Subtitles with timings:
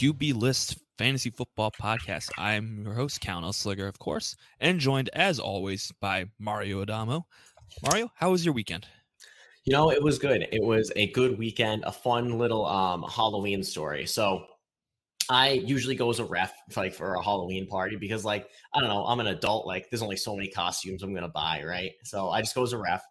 [0.00, 2.30] QB List Fantasy Football Podcast.
[2.38, 7.26] I'm your host, Count Sliger, of course, and joined as always by Mario Adamo.
[7.82, 8.86] Mario, how was your weekend?
[9.66, 10.48] You know, it was good.
[10.52, 14.06] It was a good weekend, a fun little um, Halloween story.
[14.06, 14.46] So
[15.28, 18.88] I usually go as a ref like for a Halloween party because like I don't
[18.88, 21.92] know, I'm an adult, like there's only so many costumes I'm gonna buy, right?
[22.04, 23.02] So I just go as a ref.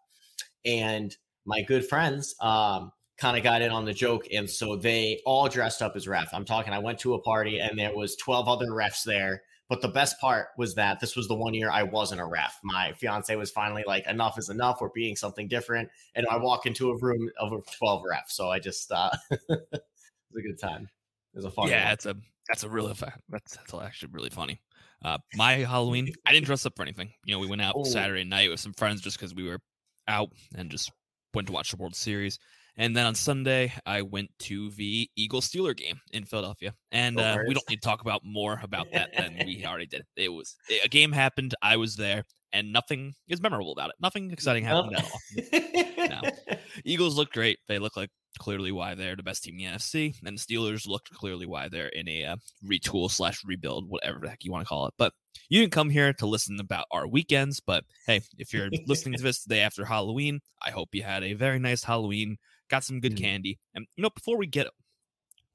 [0.66, 5.22] And my good friends um kind of got in on the joke and so they
[5.26, 6.34] all dressed up as ref.
[6.34, 9.44] I'm talking I went to a party and there was 12 other refs there.
[9.68, 12.58] But the best part was that this was the one year I wasn't a ref.
[12.64, 14.82] My fiance was finally like, enough is enough.
[14.82, 15.90] We're being something different.
[16.16, 18.30] And I walk into a room of 12 refs.
[18.30, 20.90] So I just, uh, it was a good time.
[21.34, 21.70] It was a fun.
[21.70, 21.94] Yeah, one.
[21.94, 22.16] it's a
[22.50, 22.94] that's a really.
[23.30, 24.59] That's that's actually really funny.
[25.06, 27.14] Uh, my Halloween, I didn't dress up for anything.
[27.23, 27.83] You know, we went out oh.
[27.83, 29.59] Saturday night with some friends just because we were
[30.08, 30.92] out and just
[31.33, 32.39] went to watch the World Series.
[32.80, 36.73] And then on Sunday, I went to the Eagle Steeler game in Philadelphia.
[36.94, 40.03] And uh, we don't need to talk about more about that than we already did.
[40.16, 41.53] It was a game happened.
[41.61, 43.95] I was there, and nothing is memorable about it.
[43.99, 46.21] Nothing exciting happened at all.
[46.23, 46.61] no.
[46.86, 47.59] Eagles look great.
[47.67, 50.88] They look like clearly why they're the best team in the NFC, and the Steelers
[50.88, 54.64] looked clearly why they're in a uh, retool slash rebuild, whatever the heck you want
[54.64, 54.93] to call it.
[54.97, 55.11] But
[55.49, 57.59] you didn't come here to listen about our weekends.
[57.59, 61.33] But hey, if you're listening to this today after Halloween, I hope you had a
[61.33, 62.38] very nice Halloween,
[62.70, 63.23] got some good mm-hmm.
[63.23, 64.67] candy, and you know before we get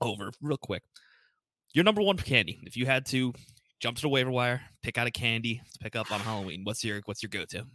[0.00, 0.82] over real quick,
[1.72, 2.60] your number one candy.
[2.62, 3.32] If you had to
[3.80, 6.84] jump to the waiver wire, pick out a candy to pick up on Halloween, what's
[6.84, 7.66] your what's your go to?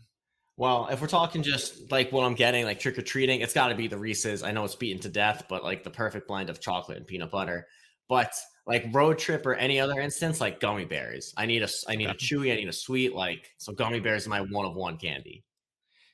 [0.60, 3.70] Well, if we're talking just like what I'm getting, like trick or treating, it's got
[3.70, 4.44] to be the Reese's.
[4.44, 7.32] I know it's beaten to death, but like the perfect blend of chocolate and peanut
[7.32, 7.66] butter.
[8.10, 8.34] But
[8.68, 11.34] like road trip or any other instance, like gummy bears.
[11.38, 13.16] I need a I need a chewy, I need a sweet.
[13.16, 15.46] Like so, gummy bears is my one of one candy.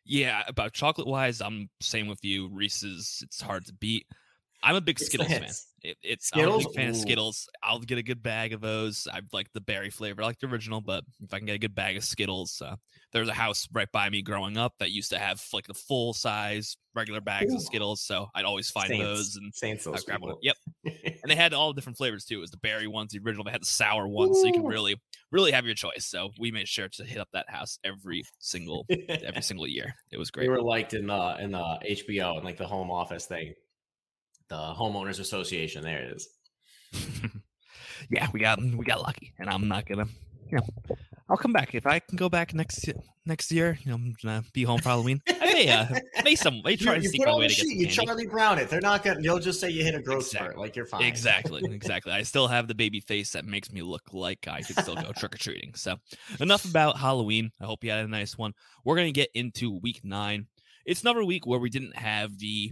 [0.05, 2.47] Yeah, about chocolate wise, I'm same with you.
[2.47, 4.05] Reese's, it's hard to beat.
[4.63, 5.43] I'm a big it's Skittles fan.
[5.83, 6.65] It, it's Skittles?
[6.65, 6.91] I'm a big fan Ooh.
[6.91, 7.49] of Skittles.
[7.61, 9.07] I'll get a good bag of those.
[9.11, 10.23] I like the berry flavor.
[10.23, 12.75] I like the original, but if I can get a good bag of Skittles, uh,
[13.13, 16.13] there's a house right by me growing up that used to have like the full
[16.13, 17.57] size regular bags Ooh.
[17.57, 18.01] of Skittles.
[18.01, 19.05] So I'd always find Saints.
[19.05, 20.35] those and Saints those grab one.
[20.41, 20.55] Yep.
[20.85, 22.37] and they had all the different flavors too.
[22.37, 23.43] It was the berry ones, the original.
[23.43, 24.41] They had the sour ones, Ooh.
[24.41, 24.99] so you can really,
[25.31, 26.07] really have your choice.
[26.07, 29.93] So we made sure to hit up that house every single every single year.
[30.11, 30.49] It was great.
[30.49, 33.53] We were liked in the in the HBO and like the home office thing
[34.49, 35.83] the homeowners association.
[35.83, 36.29] There it is.
[38.09, 40.07] yeah, we got we got lucky, and I'm not gonna.
[40.51, 40.95] You know,
[41.27, 42.87] I'll come back if I can go back next
[43.25, 43.77] next year.
[43.83, 45.21] You know, I'm gonna be home for Halloween.
[45.27, 45.87] I may uh,
[46.23, 48.69] may some may try you, to sneak my way to get You Charlie Brown it.
[48.69, 49.21] They're not gonna.
[49.21, 50.49] You'll just say you hit a growth exactly.
[50.49, 50.59] spurt.
[50.59, 51.01] Like you're fine.
[51.03, 52.11] Exactly, exactly.
[52.11, 55.11] I still have the baby face that makes me look like I could still go
[55.17, 55.73] trick or treating.
[55.73, 55.95] So
[56.39, 57.51] enough about Halloween.
[57.59, 58.53] I hope you had a nice one.
[58.83, 60.47] We're gonna get into week nine.
[60.85, 62.71] It's another week where we didn't have the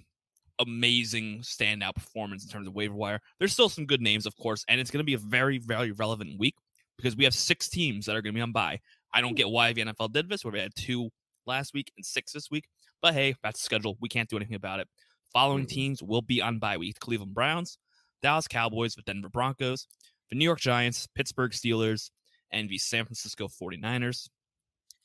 [0.60, 3.20] amazing standout performance in terms of waiver wire.
[3.40, 5.92] There's still some good names, of course, and it's going to be a very, very
[5.92, 6.56] relevant week
[6.98, 8.80] because we have six teams that are going to be on bye.
[9.14, 11.10] I don't get why the NFL did this, where we had two
[11.46, 12.66] last week and six this week,
[13.02, 13.98] but hey, that's the schedule.
[14.00, 14.88] We can't do anything about it.
[15.34, 15.76] Following mm-hmm.
[15.76, 17.78] teams will be on bye week: Cleveland Browns,
[18.22, 19.88] Dallas Cowboys, the Denver Broncos,
[20.30, 22.10] the New York Giants, Pittsburgh Steelers,
[22.52, 24.30] and the San Francisco 49ers.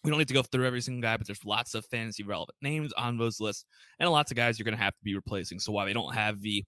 [0.05, 2.57] We don't need to go through every single guy, but there's lots of fantasy relevant
[2.63, 3.65] names on those lists,
[3.99, 5.59] and lots of guys you're going to have to be replacing.
[5.59, 6.65] So while they don't have the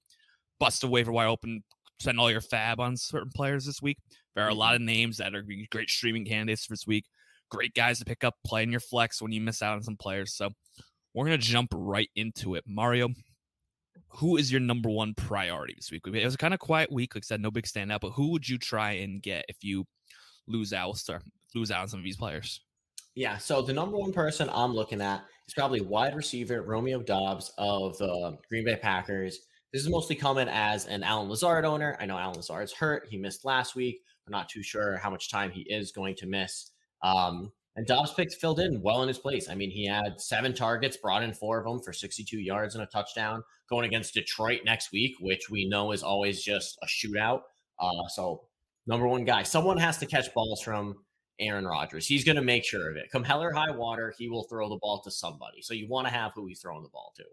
[0.58, 1.62] bust a waiver wire open,
[2.00, 3.98] spend all your FAAB on certain players this week,
[4.34, 4.82] there are a lot mm-hmm.
[4.82, 7.06] of names that are great streaming candidates for this week.
[7.50, 9.96] Great guys to pick up, play in your flex when you miss out on some
[9.96, 10.34] players.
[10.34, 10.50] So
[11.14, 12.64] we're going to jump right into it.
[12.66, 13.08] Mario,
[14.08, 16.02] who is your number one priority this week?
[16.06, 18.00] It was a kind of quiet week, like I said, no big standout.
[18.00, 19.84] But who would you try and get if you
[20.46, 21.22] lose out, start
[21.54, 22.60] lose out on some of these players?
[23.14, 23.38] Yeah.
[23.38, 27.98] So the number one person I'm looking at is probably wide receiver Romeo Doubs of
[27.98, 29.38] the Green Bay Packers.
[29.72, 31.96] This is mostly coming as an Allen Lazard owner.
[32.00, 33.06] I know Allen Lazard's hurt.
[33.08, 34.00] He missed last week.
[34.26, 36.70] We're not too sure how much time he is going to miss.
[37.02, 39.48] Um, and Doubs picked filled in well in his place.
[39.48, 42.82] I mean, he had seven targets, brought in four of them for 62 yards and
[42.82, 47.42] a touchdown, going against Detroit next week, which we know is always just a shootout.
[47.78, 48.42] Uh, so,
[48.86, 50.96] number one guy, someone has to catch balls from
[51.40, 52.06] Aaron Rodgers.
[52.06, 53.10] He's going to make sure of it.
[53.10, 55.62] Come hell or high water, he will throw the ball to somebody.
[55.62, 57.24] So you want to have who he's throwing the ball to.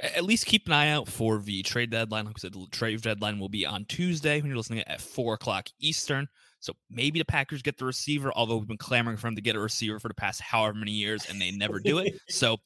[0.00, 2.24] At least keep an eye out for the trade deadline.
[2.24, 5.34] Like I said, the trade deadline will be on Tuesday when you're listening at four
[5.34, 6.28] o'clock Eastern.
[6.60, 9.56] So maybe the Packers get the receiver, although we've been clamoring for them to get
[9.56, 12.14] a receiver for the past however many years, and they never do it.
[12.28, 12.56] So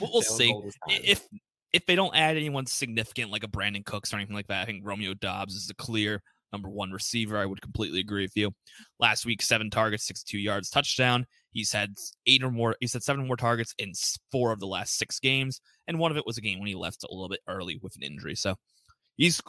[0.00, 0.54] we'll, we'll see
[0.88, 1.26] if
[1.72, 4.62] if they don't add anyone significant like a Brandin Cooks or anything like that.
[4.62, 6.22] I think Romeo Doubs is a clear
[6.52, 7.38] number one receiver.
[7.38, 8.52] I would completely agree with you.
[8.98, 11.26] Last week, seven targets, 62 yards, touchdown.
[11.50, 11.94] He's had
[12.26, 13.92] eight or more, he's had seven more targets in
[14.30, 15.60] four of the last six games.
[15.86, 17.96] And one of it was a game when he left a little bit early with
[17.96, 18.34] an injury.
[18.34, 18.54] So
[19.16, 19.40] he's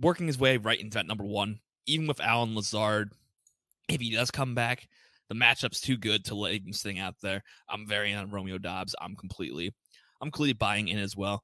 [0.00, 1.60] working his way right into that number one.
[1.86, 3.12] Even with Allen Lazard,
[3.88, 4.86] if he does come back,
[5.28, 7.42] the matchup's too good to let him sitting out there.
[7.68, 8.94] I'm very on Romeo Doubs.
[9.00, 9.74] I'm completely,
[10.20, 11.42] I'm completely buying in as well.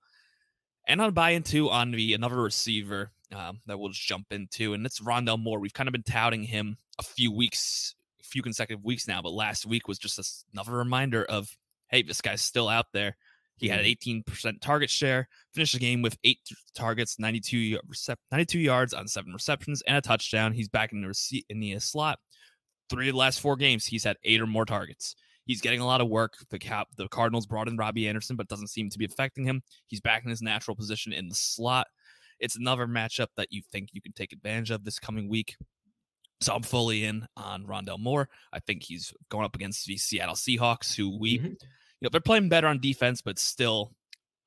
[0.86, 4.84] And I'm buying too on the another receiver um, that we'll just jump into, and
[4.84, 5.58] it's Rondale Moore.
[5.58, 9.32] We've kind of been touting him a few weeks, a few consecutive weeks now, but
[9.32, 11.56] last week was just another reminder of,
[11.88, 13.16] hey, this guy's still out there.
[13.56, 14.50] He had an 18% mm-hmm.
[14.60, 16.40] target share, finished the game with eight
[16.75, 17.78] targets, 92,
[18.32, 20.52] 92 yards on seven receptions, and a touchdown.
[20.52, 22.19] He's back in the receipt in the slot.
[22.90, 25.14] Three of the last four games, he's had eight or more targets.
[25.46, 26.35] He's getting a lot of work.
[26.50, 29.62] The cap, the Cardinals brought in Robbie Anderson, but doesn't seem to be affecting him.
[29.87, 31.87] He's back in his natural position in the slot.
[32.41, 35.56] It's another matchup that you think you can take advantage of this coming week.
[36.41, 38.29] So I'm fully in on Rondale Moore.
[38.52, 41.46] I think he's going up against the Seattle Seahawks, who we, mm-hmm.
[41.46, 41.56] you
[42.02, 43.93] know, they're playing better on defense, but still,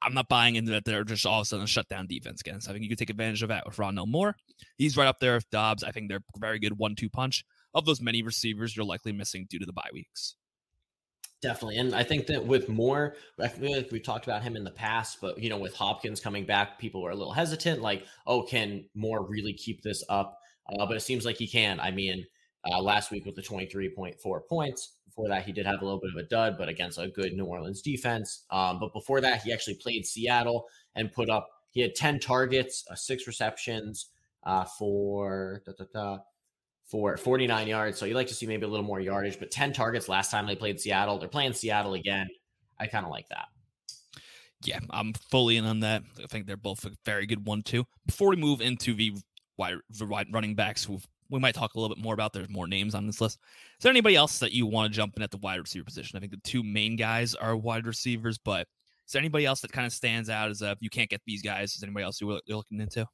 [0.02, 2.62] I'm not buying into that they're just all of a sudden a shutdown defense again.
[2.62, 4.36] So I think you can take advantage of that with Rondale Moore.
[4.78, 5.84] He's right up there with Doubs.
[5.84, 9.60] I think they're very good one-two punch of those many receivers you're likely missing due
[9.60, 10.36] to the bye weeks.
[11.42, 11.78] Definitely.
[11.78, 14.72] And I think that with Moore, I feel like we talked about him in the
[14.72, 18.42] past, but you know, with Hopkins coming back, people were a little hesitant, like, oh,
[18.42, 20.40] can Moore really keep this up?
[20.68, 21.80] Uh, but it seems like he can.
[21.80, 22.26] I mean,
[22.70, 24.94] uh, last week with the 23.4 points.
[25.06, 27.34] Before that, he did have a little bit of a dud, but against a good
[27.34, 28.46] New Orleans defense.
[28.50, 32.84] Um, but before that, he actually played Seattle and put up, he had 10 targets,
[32.90, 34.08] uh, six receptions
[34.44, 36.18] uh, for da, da, da,
[36.88, 37.98] for 49 yards.
[37.98, 40.48] So you like to see maybe a little more yardage, but 10 targets last time
[40.48, 41.20] they played Seattle.
[41.20, 42.28] They're playing Seattle again.
[42.80, 43.48] I kind of like that.
[44.64, 46.04] Yeah, I'm fully in on that.
[46.24, 47.86] I think they're both a very good one, too.
[48.06, 49.14] Before we move into the
[49.58, 49.78] wide,
[50.32, 53.20] running backs, we might talk a little bit more about, there's more names on this
[53.20, 53.38] list.
[53.78, 56.16] Is there anybody else that you want to jump in at the wide receiver position?
[56.16, 58.66] I think the two main guys are wide receivers, but
[59.06, 61.22] is there anybody else that kind of stands out as a, if you can't get
[61.26, 63.06] these guys, is anybody else you're looking into?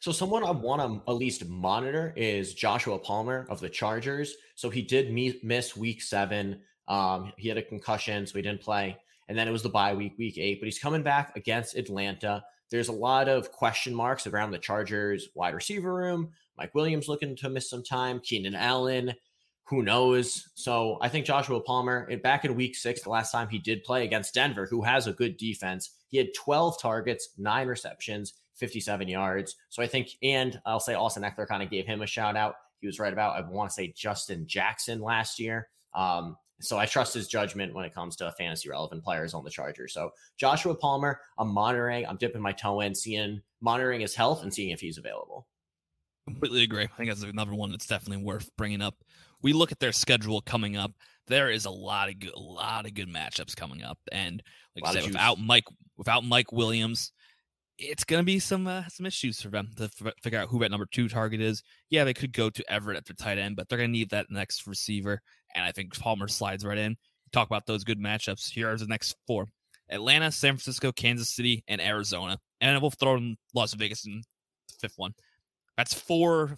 [0.00, 4.34] So someone I want to at least monitor is Joshua Palmer of the Chargers.
[4.54, 5.12] So he did
[5.42, 6.60] miss week seven.
[6.88, 8.96] Um, he had a concussion, so he didn't play.
[9.28, 10.60] And then it was the bye week, week eight.
[10.60, 12.44] But he's coming back against Atlanta.
[12.70, 16.30] There's a lot of question marks around the Chargers wide receiver room.
[16.58, 18.20] Mike Williams looking to miss some time.
[18.20, 19.14] Keenan Allen,
[19.64, 20.50] who knows?
[20.54, 24.04] So I think Joshua Palmer, back in week six, the last time he did play
[24.04, 29.56] against Denver, who has a good defense, he had 12 targets, nine receptions, 57 yards.
[29.68, 32.54] So I think, and I'll say Austin Ekeler kind of gave him a shout out.
[32.80, 35.68] He was right about, I want to say Justin Jackson last year.
[35.94, 39.50] Um, so I trust his judgment when it comes to fantasy relevant players on the
[39.50, 39.92] Chargers.
[39.92, 44.52] So Joshua Palmer, I'm monitoring, I'm dipping my toe in, seeing, monitoring his health and
[44.52, 45.46] seeing if he's available.
[46.26, 46.84] Completely agree.
[46.84, 48.94] I think that's another one that's definitely worth bringing up.
[49.42, 50.92] We look at their schedule coming up.
[51.26, 54.42] There is a lot of good, a lot of good matchups coming up, and
[54.76, 55.64] like I said, without Mike,
[55.96, 57.12] without Mike Williams,
[57.82, 60.60] it's going to be some uh, some issues for them to f- figure out who
[60.60, 61.62] that number two target is.
[61.90, 64.10] Yeah, they could go to Everett at their tight end, but they're going to need
[64.10, 65.20] that next receiver.
[65.54, 66.96] And I think Palmer slides right in.
[67.32, 68.50] Talk about those good matchups.
[68.50, 69.46] Here are the next four:
[69.90, 72.38] Atlanta, San Francisco, Kansas City, and Arizona.
[72.60, 74.22] And we'll throw in Las Vegas in
[74.68, 75.14] the fifth one.
[75.76, 76.56] That's four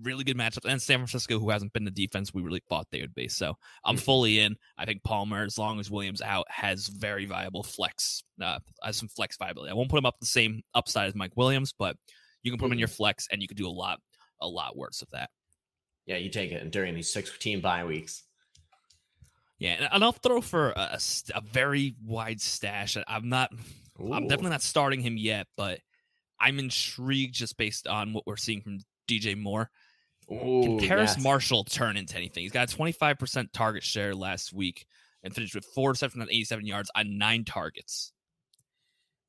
[0.00, 0.70] really good matchups.
[0.70, 3.28] And San Francisco, who hasn't been the defense we really thought they would be.
[3.28, 4.04] So I'm mm-hmm.
[4.04, 4.56] fully in.
[4.78, 9.08] I think Palmer, as long as Williams out, has very viable flex, uh, has some
[9.08, 9.70] flex viability.
[9.70, 11.96] I won't put him up the same upside as Mike Williams, but
[12.42, 12.96] you can put him in your mm-hmm.
[12.96, 14.00] flex and you could do a lot,
[14.40, 15.30] a lot worse of that.
[16.06, 18.24] Yeah, you take it during these six team bye weeks.
[19.58, 20.98] Yeah, and I'll throw for a,
[21.34, 22.96] a very wide stash.
[23.06, 23.52] I'm not,
[24.00, 24.12] Ooh.
[24.12, 25.78] I'm definitely not starting him yet, but
[26.40, 29.70] I'm intrigued just based on what we're seeing from DJ Moore.
[30.32, 31.24] Ooh, Can Terrace yes.
[31.24, 32.42] Marshall turn into anything?
[32.42, 34.86] He's got a 25% target share last week
[35.22, 38.12] and finished with four receptions on 87 yards on nine targets.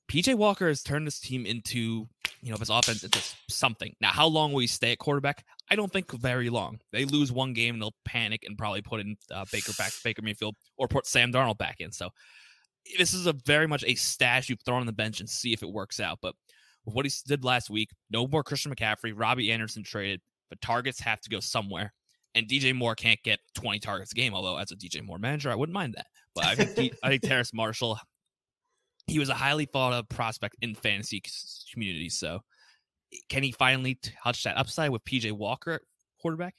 [0.09, 2.07] PJ Walker has turned this team into,
[2.41, 3.19] you know, his offense into
[3.49, 3.95] something.
[4.01, 5.45] Now, how long will he stay at quarterback?
[5.71, 6.79] I don't think very long.
[6.91, 10.21] They lose one game and they'll panic and probably put in uh, Baker back, Baker
[10.21, 11.91] Mayfield, or put Sam Darnold back in.
[11.91, 12.09] So
[12.97, 15.63] this is a very much a stash you throw on the bench and see if
[15.63, 16.19] it works out.
[16.21, 16.35] But
[16.85, 20.21] with what he did last week, no more Christian McCaffrey, Robbie Anderson traded,
[20.53, 21.93] but targets have to go somewhere.
[22.35, 25.51] And DJ Moore can't get 20 targets a game, although as a DJ Moore manager,
[25.51, 26.07] I wouldn't mind that.
[26.35, 27.99] But I think I think Terrace Marshall,
[29.07, 31.21] he was a highly thought of prospect in fantasy
[31.71, 32.09] community.
[32.09, 32.41] So
[33.29, 35.81] can he finally touch that upside with PJ Walker
[36.21, 36.55] quarterback?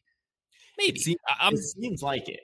[0.79, 0.99] Maybe.
[0.99, 2.41] It seems, it seems like it.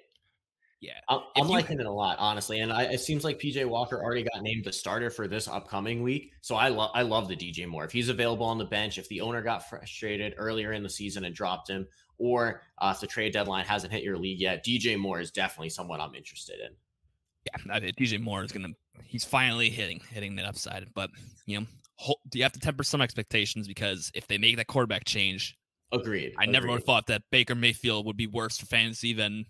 [0.81, 2.61] Yeah, I'm, I'm liking it a lot, honestly.
[2.61, 6.03] And I, it seems like PJ Walker already got named the starter for this upcoming
[6.03, 6.33] week.
[6.41, 7.85] So I love I love the DJ Moore.
[7.85, 11.25] If he's available on the bench, if the owner got frustrated earlier in the season
[11.25, 14.99] and dropped him, or uh, if the trade deadline hasn't hit your league yet, DJ
[14.99, 16.75] Moore is definitely someone I'm interested in.
[17.45, 18.69] Yeah, I DJ Moore is gonna
[19.05, 20.87] he's finally hitting hitting that upside.
[20.95, 21.11] But
[21.45, 21.67] you know,
[22.33, 25.59] you have to temper some expectations because if they make that quarterback change,
[25.93, 26.33] agreed.
[26.39, 29.45] I never would have thought that Baker Mayfield would be worse for fantasy than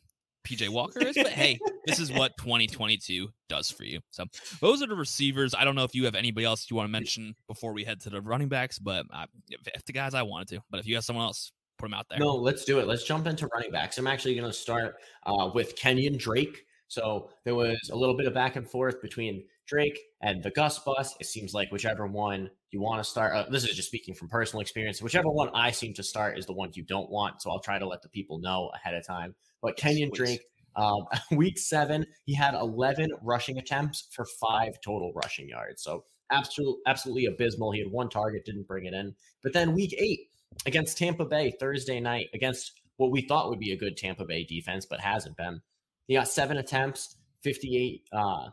[0.45, 4.01] PJ Walker is, but hey, this is what 2022 does for you.
[4.11, 4.25] So
[4.61, 5.55] those are the receivers.
[5.55, 8.01] I don't know if you have anybody else you want to mention before we head
[8.03, 10.95] to the running backs, but uh, if the guys I wanted to, but if you
[10.95, 12.19] have someone else, put them out there.
[12.19, 12.87] No, let's do it.
[12.87, 13.99] Let's jump into running backs.
[13.99, 16.65] I'm actually going to start uh, with Kenyon Drake.
[16.89, 20.79] So there was a little bit of back and forth between Drake and the Gus
[20.81, 21.15] bus.
[21.21, 24.29] It seems like whichever one you want to start, uh, this is just speaking from
[24.29, 27.43] personal experience, whichever one I seem to start is the one you don't want.
[27.43, 29.35] So I'll try to let the people know ahead of time.
[29.63, 30.43] But Kenyon Drake,
[30.77, 35.83] um, week seven, he had 11 rushing attempts for five total rushing yards.
[35.83, 37.73] So absolutely, absolutely abysmal.
[37.73, 39.15] He had one target, didn't bring it in.
[39.43, 40.21] But then week eight
[40.67, 44.45] against Tampa Bay Thursday night against what we thought would be a good Tampa Bay
[44.45, 45.61] defense, but hasn't been.
[46.07, 48.51] He got seven attempts, 58, uh,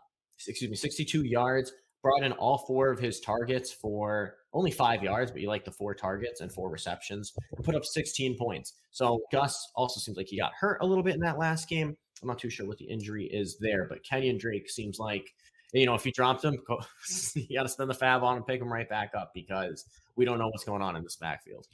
[0.47, 1.74] excuse me, 62 yards,
[2.08, 5.72] brought in all four of his targets for only five yards, but you like the
[5.72, 8.74] four targets and four receptions and put up 16 points.
[8.92, 11.98] So Gus also seems like he got hurt a little bit in that last game.
[12.22, 15.28] I'm not too sure what the injury is there, but Kenyon Drake seems like,
[15.74, 16.80] you know, if you dropped him, go,
[17.36, 19.86] you got to spend the FAAB on and pick him right back up because
[20.16, 21.68] we don't know what's going on in this backfield.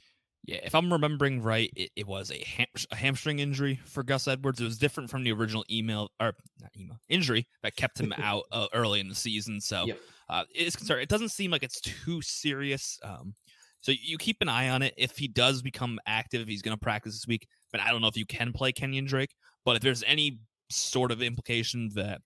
[0.46, 4.28] Yeah, if I'm remembering right, it, it was a, ham- a, hamstring injury for Gus
[4.28, 4.60] Edwards.
[4.60, 8.44] It was different from the original email or not email injury that kept him out
[8.52, 9.62] uh, early in the season.
[9.62, 10.00] So yep.
[10.28, 11.02] Uh, it is concerned.
[11.02, 12.98] It doesn't seem like it's too serious.
[13.02, 13.34] Um,
[13.80, 14.94] so you keep an eye on it.
[14.96, 17.46] If he does become active, he's going to practice this week.
[17.70, 19.34] But I don't know if you can play Kenyon Drake.
[19.64, 20.38] But if there's any
[20.70, 22.20] sort of implication that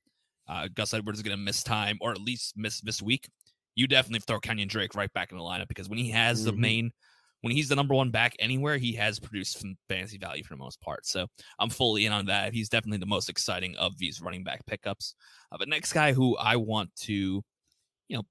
[0.48, 3.28] uh, Gus Edwards is going to miss time or at least miss this week,
[3.74, 6.46] you definitely throw Kenyon Drake right back in the lineup because when he has mm-hmm.
[6.46, 6.92] the main
[7.42, 10.58] when he's the number one back anywhere, he has produced some fantasy value for the
[10.58, 11.06] most part.
[11.06, 11.26] So
[11.58, 12.52] I'm fully in on that.
[12.52, 15.14] He's definitely the most exciting of these running back pickups.
[15.52, 17.42] Uh, but next guy who I want to,
[18.08, 18.24] you know,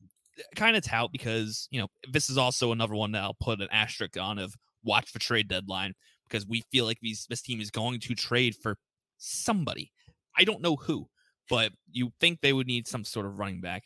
[0.56, 3.70] kind of tout because, you know, this is also another one that I'll put an
[3.72, 4.54] asterisk on of
[4.84, 5.94] watch for trade deadline
[6.28, 8.78] because we feel like these this team is going to trade for
[9.18, 9.92] somebody.
[10.38, 11.08] I don't know who,
[11.50, 13.84] but you think they would need some sort of running back.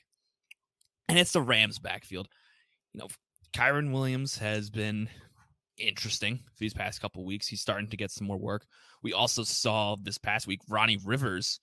[1.08, 2.28] And it's the Rams backfield.
[2.94, 3.08] You know,
[3.54, 5.10] Kyren Williams has been
[5.78, 7.48] interesting these past couple weeks.
[7.48, 8.66] He's starting to get some more work.
[9.04, 11.60] We also saw this past week Ronnie Rivers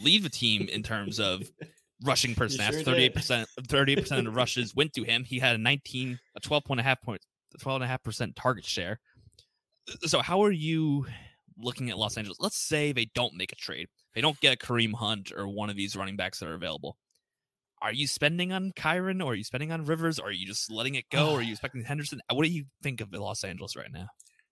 [0.00, 1.42] lead the team in terms of
[2.04, 2.74] rushing percent.
[2.74, 5.24] Sure 38%, 38% of the rushes went to him.
[5.24, 7.20] He had a 19, a 12 point, a half point,
[7.60, 9.00] 12 and a half percent target share.
[10.02, 11.06] So how are you
[11.58, 12.38] looking at Los Angeles?
[12.40, 13.88] Let's say they don't make a trade.
[14.14, 16.96] They don't get Kareem Hunt or one of these running backs that are available
[17.82, 20.70] are you spending on Kyren or are you spending on Rivers or are you just
[20.70, 21.32] letting it go?
[21.32, 22.22] or are you expecting Henderson?
[22.32, 24.06] What do you think of Los Angeles right now?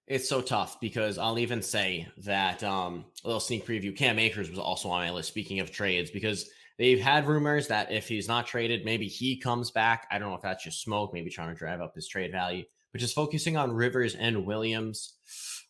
[0.07, 3.97] It's so tough because I'll even say that um, a little sneak preview.
[3.97, 5.28] Cam Akers was also on my list.
[5.28, 6.50] Speaking of trades, because
[6.81, 10.09] they've had rumors that if he's not traded, maybe he comes back.
[10.11, 12.65] I don't know if that's just smoke, maybe trying to drive up his trade value,
[12.91, 15.13] but just focusing on Rivers and Williams.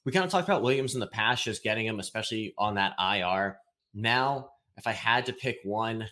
[0.05, 2.95] We kind of talked about Williams in the past, just getting him, especially on that
[2.99, 3.59] IR.
[3.93, 6.07] Now, if I had to pick one,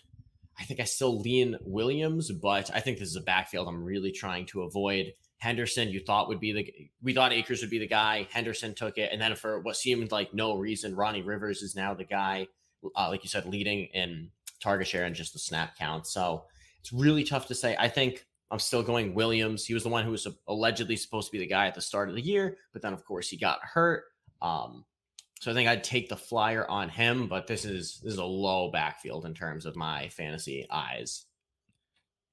[0.58, 4.10] I think I still lean Williams, but I think this is a backfield I'm really
[4.10, 5.12] trying to avoid.
[5.38, 8.26] Henderson, you thought would be the we thought Akers would be the guy.
[8.32, 11.94] Henderson took it, and then for what seemed like no reason, Ronnie Rivers is now
[11.94, 12.48] the guy,
[12.96, 16.06] uh, like you said, leading in target share and just the snap count.
[16.06, 16.44] So
[16.80, 17.76] it's really tough to say.
[17.78, 19.64] I think I'm still going Williams.
[19.64, 22.08] He was the one who was allegedly supposed to be the guy at the start
[22.08, 24.04] of the year, but then of course he got hurt.
[24.40, 24.84] Um,
[25.40, 28.24] so I think I'd take the flyer on him, but this is this is a
[28.24, 31.26] low backfield in terms of my fantasy eyes.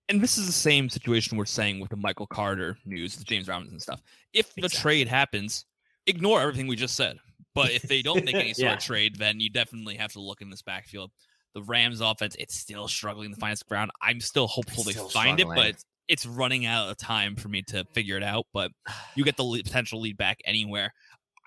[0.07, 3.47] And this is the same situation we're saying with the Michael Carter news, the James
[3.47, 4.01] Robinson stuff.
[4.33, 4.81] If the exactly.
[4.81, 5.65] trade happens,
[6.05, 7.17] ignore everything we just said.
[7.55, 8.73] But if they don't make any sort yeah.
[8.73, 11.11] of trade, then you definitely have to look in this backfield.
[11.55, 13.91] The Rams offense, it's still struggling to find its ground.
[14.01, 15.57] I'm still hopeful it's they still find struggling.
[15.57, 18.45] it, but it's running out of time for me to figure it out.
[18.53, 18.71] But
[19.15, 20.93] you get the potential lead back anywhere.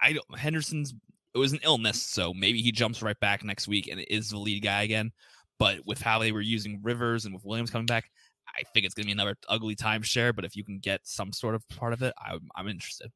[0.03, 0.95] I don't, Henderson's
[1.35, 4.38] it was an illness, so maybe he jumps right back next week and is the
[4.38, 5.12] lead guy again.
[5.59, 8.11] But with how they were using Rivers and with Williams coming back,
[8.49, 10.35] I think it's going to be another ugly timeshare.
[10.35, 13.11] But if you can get some sort of part of it, I, I'm interested.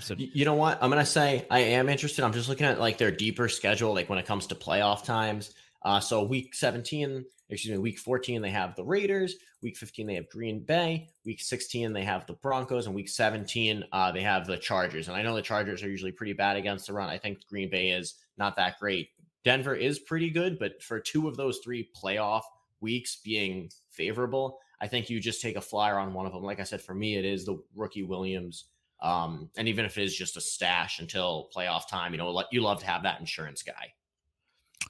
[0.00, 0.82] So, you know what?
[0.82, 2.24] I'm going to say I am interested.
[2.24, 5.54] I'm just looking at like their deeper schedule, like when it comes to playoff times.
[5.82, 9.36] Uh, so week 17, excuse me, week 14, they have the Raiders.
[9.62, 11.08] Week 15, they have Green Bay.
[11.24, 12.86] Week 16, they have the Broncos.
[12.86, 15.08] And week 17, uh, they have the Chargers.
[15.08, 17.08] And I know the Chargers are usually pretty bad against the run.
[17.08, 19.10] I think Green Bay is not that great.
[19.44, 22.42] Denver is pretty good, but for two of those three playoff
[22.80, 26.42] weeks being favorable, I think you just take a flyer on one of them.
[26.42, 28.66] Like I said, for me, it is the rookie Williams.
[29.00, 32.60] Um, and even if it is just a stash until playoff time, you know, you
[32.60, 33.92] love to have that insurance guy.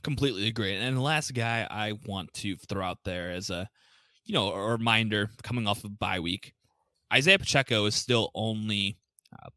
[0.03, 0.75] Completely agree.
[0.75, 3.69] And the last guy I want to throw out there as a,
[4.25, 6.53] you know, a reminder coming off of bye week,
[7.13, 8.99] Isaiah Pacheco is still only
[9.33, 9.49] uh,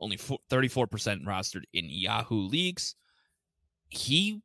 [0.00, 2.94] only 34% rostered in Yahoo leagues.
[3.88, 4.42] He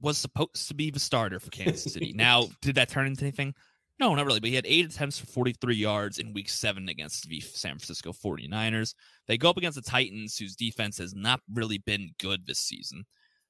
[0.00, 2.12] was supposed to be the starter for Kansas City.
[2.16, 3.54] now, did that turn into anything?
[3.98, 4.40] No, not really.
[4.40, 8.12] But he had eight attempts for 43 yards in week seven against the San Francisco
[8.12, 8.94] 49ers.
[9.26, 13.04] They go up against the Titans, whose defense has not really been good this season.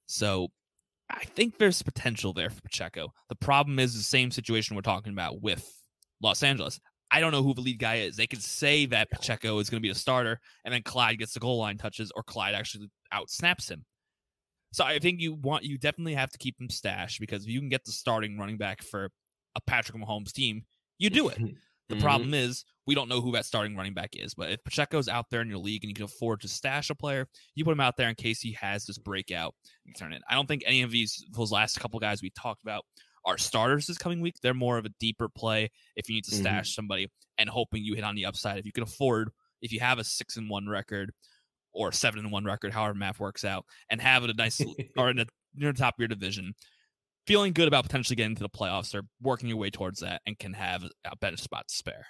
[0.07, 0.49] So
[1.11, 3.13] I think there's potential there for Pacheco.
[3.29, 5.67] The problem is the same situation we're talking about with
[6.23, 6.79] Los Angeles.
[7.11, 8.17] I don't know who the lead guy is.
[8.17, 11.33] They could say that Pacheco is going to be a starter, and then Clyde gets
[11.33, 13.85] the goal line touches, or Clyde actually out snaps him.
[14.73, 17.61] So I think you want you definitely have to keep him stashed because if you
[17.61, 19.09] can get the starting running back for
[19.55, 20.65] a Patrick Mahomes team,
[20.99, 21.39] you do it.
[21.89, 22.05] The mm-hmm.
[22.05, 24.35] problem is we don't know who that starting running back is.
[24.35, 26.95] But if Pacheco's out there in your league and you can afford to stash a
[26.95, 29.55] player, you put him out there in case he has this breakout.
[29.85, 30.23] You turn it.
[30.29, 32.85] I don't think any of these those last couple guys we talked about
[33.25, 34.37] are starters this coming week.
[34.43, 36.41] They're more of a deeper play if you need to mm-hmm.
[36.41, 36.75] stash mm-hmm.
[36.75, 38.59] somebody and hoping you hit on the upside.
[38.59, 39.31] If you can afford,
[39.61, 41.13] if you have a six and one record
[41.73, 44.61] or seven and one record, however math works out, and have it a nice
[44.97, 46.55] or in the near the top of your division,
[47.29, 50.39] feeling good about potentially getting to the playoffs or working your way towards that and
[50.39, 52.07] can have a better spot to spare.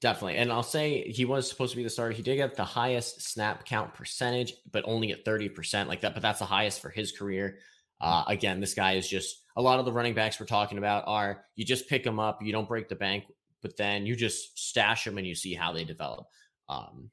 [0.00, 0.36] Definitely.
[0.36, 2.12] And I'll say he was supposed to be the starter.
[2.12, 6.12] He did get the highest snap count percentage, but only at 30% like that.
[6.12, 7.58] But that's the highest for his career.
[8.00, 11.04] Uh, again, this guy is just a lot of the running backs we're talking about
[11.06, 13.24] are you just pick them up, you don't break the bank,
[13.62, 16.26] but then you just stash them and you see how they develop.
[16.68, 17.10] Um,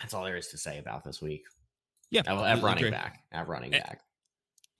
[0.00, 1.44] that's all there is to say about this week.
[2.10, 2.90] Yeah, at, at running agree.
[2.90, 4.00] back, at running and, back.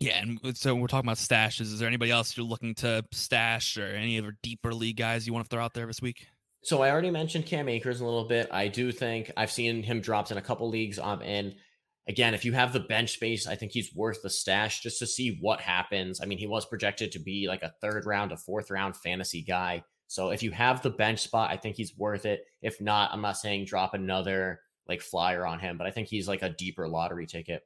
[0.01, 1.61] Yeah, and so we're talking about stashes.
[1.61, 5.35] Is there anybody else you're looking to stash, or any other deeper league guys you
[5.35, 6.27] want to throw out there this week?
[6.63, 8.49] So I already mentioned Cam Akers a little bit.
[8.51, 10.99] I do think I've seen him dropped in a couple leagues.
[10.99, 11.55] Um, and
[12.09, 15.07] again, if you have the bench space, I think he's worth the stash just to
[15.07, 16.21] see what happens.
[16.23, 19.43] I mean, he was projected to be like a third round, a fourth round fantasy
[19.43, 19.85] guy.
[20.07, 22.41] So if you have the bench spot, I think he's worth it.
[22.63, 26.29] If not, I'm not saying drop another like flyer on him, but I think he's
[26.29, 27.63] like a deeper lottery ticket.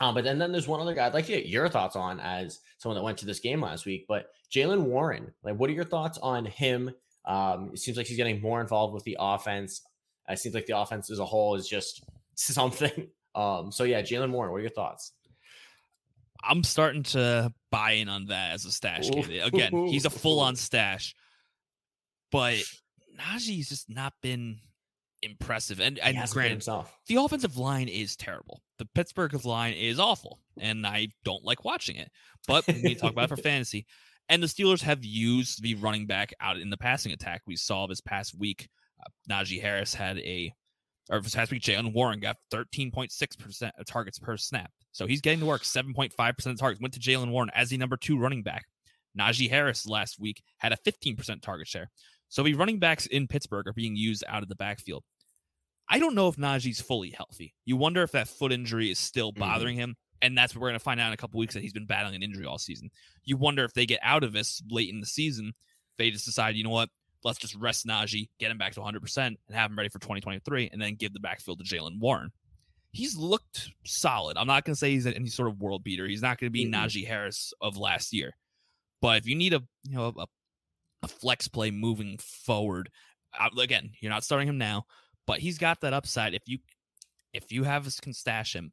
[0.00, 2.20] Um, but then, then there's one other guy I'd like to get your thoughts on
[2.20, 4.04] as someone that went to this game last week.
[4.06, 6.90] But Jaylen Warren, like, what are your thoughts on him?
[7.24, 9.82] Um, it seems like he's getting more involved with the offense.
[10.28, 12.04] It seems like the offense as a whole is just
[12.34, 13.08] something.
[13.34, 15.12] Um, so yeah, Jaylen Warren, what are your thoughts?
[16.44, 19.46] I'm starting to buy in on that as a stash candidate.
[19.46, 21.14] Again, he's a full on stash,
[22.30, 22.56] but
[23.18, 24.60] Najee's just not been
[25.22, 25.80] impressive.
[25.80, 26.62] And, and granted,
[27.08, 28.62] the offensive line is terrible.
[28.78, 32.10] The Pittsburgh line is awful, and I don't like watching it.
[32.46, 33.86] But we need to talk about it for fantasy.
[34.28, 37.42] And the Steelers have used the running back out in the passing attack.
[37.46, 38.68] We saw this past week,
[39.00, 40.52] uh, Najee Harris had a,
[41.10, 44.70] or this past week, Jaylen Warren got 13.6% of targets per snap.
[44.90, 46.80] So he's getting to work 7.5% of targets.
[46.80, 48.64] Went to Jaylen Warren as the number two running back.
[49.18, 51.90] Najee Harris last week had a 15% target share.
[52.28, 55.04] So the running backs in Pittsburgh are being used out of the backfield.
[55.88, 57.54] I don't know if Najee's fully healthy.
[57.64, 59.40] You wonder if that foot injury is still mm-hmm.
[59.40, 59.90] bothering mm-hmm.
[59.90, 59.96] him.
[60.22, 61.86] And that's what we're going to find out in a couple weeks that he's been
[61.86, 62.88] battling an injury all season.
[63.24, 65.52] You wonder if they get out of this late in the season,
[65.98, 66.88] they just decide, you know what,
[67.22, 70.70] let's just rest Najee, get him back to 100%, and have him ready for 2023,
[70.72, 72.30] and then give the backfield to Jaylen Warren.
[72.92, 74.38] He's looked solid.
[74.38, 76.06] I'm not going to say he's any sort of world beater.
[76.06, 76.82] He's not going to be mm-hmm.
[76.82, 78.32] Najee Harris of last year.
[79.02, 80.26] But if you need a you know a,
[81.06, 82.90] a flex play moving forward,
[83.38, 84.84] uh, again, you're not starting him now,
[85.26, 86.34] but he's got that upside.
[86.34, 86.58] If you
[87.32, 88.72] if you have can stash him,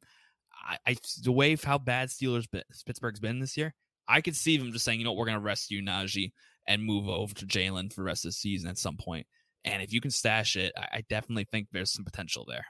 [0.66, 2.46] I, I the way of how bad Steelers
[2.86, 3.74] Pittsburgh's been this year,
[4.08, 6.32] I could see them just saying, you know, we're going to rest you Najee
[6.66, 9.26] and move over to Jaylen for the rest of the season at some point.
[9.64, 12.64] And if you can stash it, I, I definitely think there's some potential there.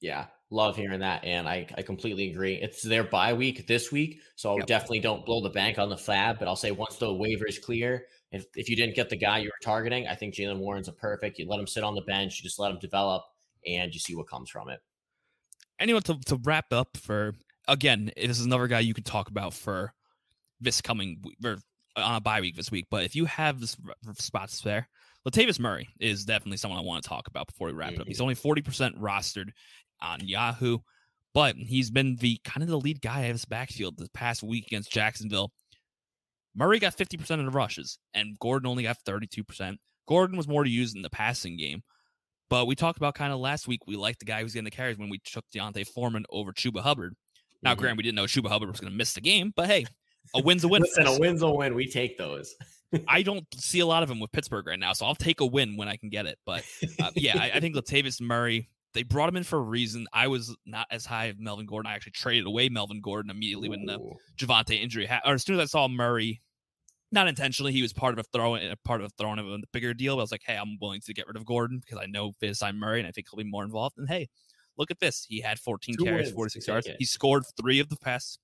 [0.00, 2.54] Yeah, love hearing that, and I, I completely agree.
[2.54, 4.66] It's their bye week this week, so yep.
[4.66, 6.38] definitely don't blow the bank on the FAAB.
[6.38, 9.48] But I'll say once the waivers clear, if if you didn't get the guy you
[9.48, 11.38] were targeting, I think Jaylen Warren's a perfect.
[11.38, 13.22] You let him sit on the bench, you just let him develop,
[13.66, 14.80] and you see what comes from it.
[15.80, 17.34] Anyway, to to wrap up for
[17.66, 19.92] again, this is another guy you could talk about for
[20.60, 21.58] this coming or
[21.96, 22.86] on a bye week this week.
[22.90, 23.76] But if you have this
[24.14, 24.88] spots there,
[25.26, 27.96] Latavius Murray is definitely someone I want to talk about before we wrap mm-hmm.
[27.96, 28.06] it up.
[28.08, 28.24] He's mm-hmm.
[28.24, 29.50] only forty percent rostered
[30.02, 30.78] on Yahoo.
[31.34, 34.66] But he's been the kind of the lead guy of his backfield this past week
[34.66, 35.52] against Jacksonville.
[36.54, 39.76] Murray got 50% of the rushes, and Gordon only got 32%.
[40.08, 41.82] Gordon was more used in the passing game.
[42.50, 44.70] But we talked about kind of last week, we liked the guy who's getting the
[44.70, 47.14] carries when we took D'Onta Foreman over Chuba Hubbard.
[47.62, 47.80] Now, mm-hmm.
[47.80, 49.84] granted, we didn't know Chuba Hubbard was going to miss the game, but hey,
[50.34, 50.82] a win's a win.
[50.82, 51.74] Listen, a win's a win.
[51.74, 52.54] We take those.
[53.08, 55.46] I don't see a lot of them with Pittsburgh right now, so I'll take a
[55.46, 56.38] win when I can get it.
[56.46, 56.64] But
[57.02, 60.06] uh, yeah, I, I think Latavius Murray they brought him in for a reason.
[60.12, 61.90] I was not as high of Melvin Gordon.
[61.90, 63.72] I actually traded away Melvin Gordon immediately Ooh.
[63.72, 63.98] when the
[64.38, 65.32] Javonte injury happened.
[65.32, 66.40] Or as soon as I saw Murray
[67.12, 67.72] not intentionally.
[67.72, 70.16] He was part of a throwing, part of a throwing of a bigger deal.
[70.16, 72.32] But I was like, hey, I'm willing to get rid of Gordon because I know
[72.40, 73.98] Visai Murray, and I think he'll be more involved.
[73.98, 74.28] And hey,
[74.76, 75.24] look at this.
[75.28, 76.86] He had 14 Two carries, wins 46 yards.
[76.86, 76.96] it.
[76.98, 78.38] He scored three of the past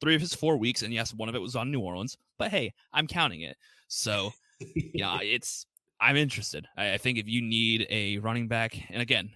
[0.00, 2.16] three of his four weeks, and yes, one of it was on New Orleans.
[2.38, 3.56] But hey, I'm counting it.
[3.88, 4.32] So
[4.74, 5.66] yeah, it's
[6.00, 6.66] I'm interested.
[6.76, 9.30] I, I think if you need a running back, and again,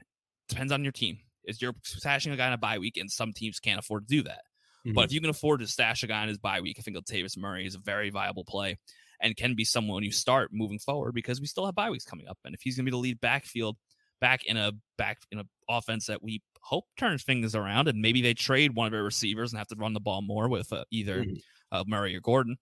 [0.49, 1.19] depends on your team.
[1.45, 4.17] Is you're stashing a guy in a bye week, and some teams can't afford to
[4.17, 4.43] do that.
[4.87, 4.95] Mm-hmm.
[4.95, 6.97] But if you can afford to stash a guy in his bye week, I think
[6.97, 8.79] Latavius Murray is a very viable play
[9.21, 12.29] and can be someone you start moving forward because we still have bye weeks coming
[12.29, 12.39] up.
[12.45, 13.77] And if he's going to be the lead backfield
[14.21, 18.23] back in a back in an offense that we hope turns things around, and maybe
[18.23, 20.85] they trade one of their receivers and have to run the ball more with uh,
[20.91, 21.41] either Mhm.
[21.73, 22.57] uh, Murray or Gordon.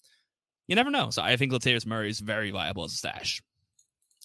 [0.67, 1.11] You never know.
[1.11, 3.43] So I think Latavius Murray is very viable as a stash.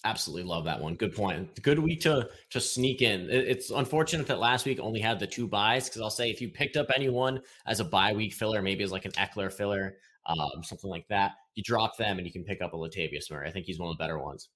[0.04, 0.94] Absolutely love that one.
[0.94, 1.60] Good point.
[1.62, 3.28] Good week to to sneak in.
[3.30, 6.48] It's unfortunate that last week only had the two buys because I'll say if you
[6.50, 10.62] picked up anyone as a bye week filler, maybe as like an Ekeler filler, um,
[10.62, 13.48] something like that, you drop them and you can pick up a Latavius Murray.
[13.48, 14.48] I think he's one of the better ones.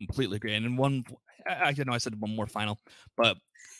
[0.00, 0.54] completely agree.
[0.54, 1.04] And one,
[1.46, 2.80] I, know I said one more final,
[3.16, 3.36] but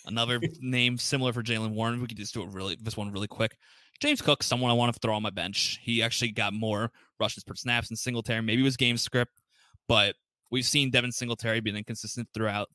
[0.07, 2.01] another name similar for Jaylen Warren.
[2.01, 3.57] We could just do it really, this one really quick.
[4.01, 5.81] James Cook, someone I want to throw on my bench.
[5.83, 8.42] He actually got more rushes per snaps than Singletary.
[8.42, 9.33] Maybe it was game script,
[9.88, 10.14] but
[10.53, 12.69] we've seen Devin Singletary being inconsistent throughout.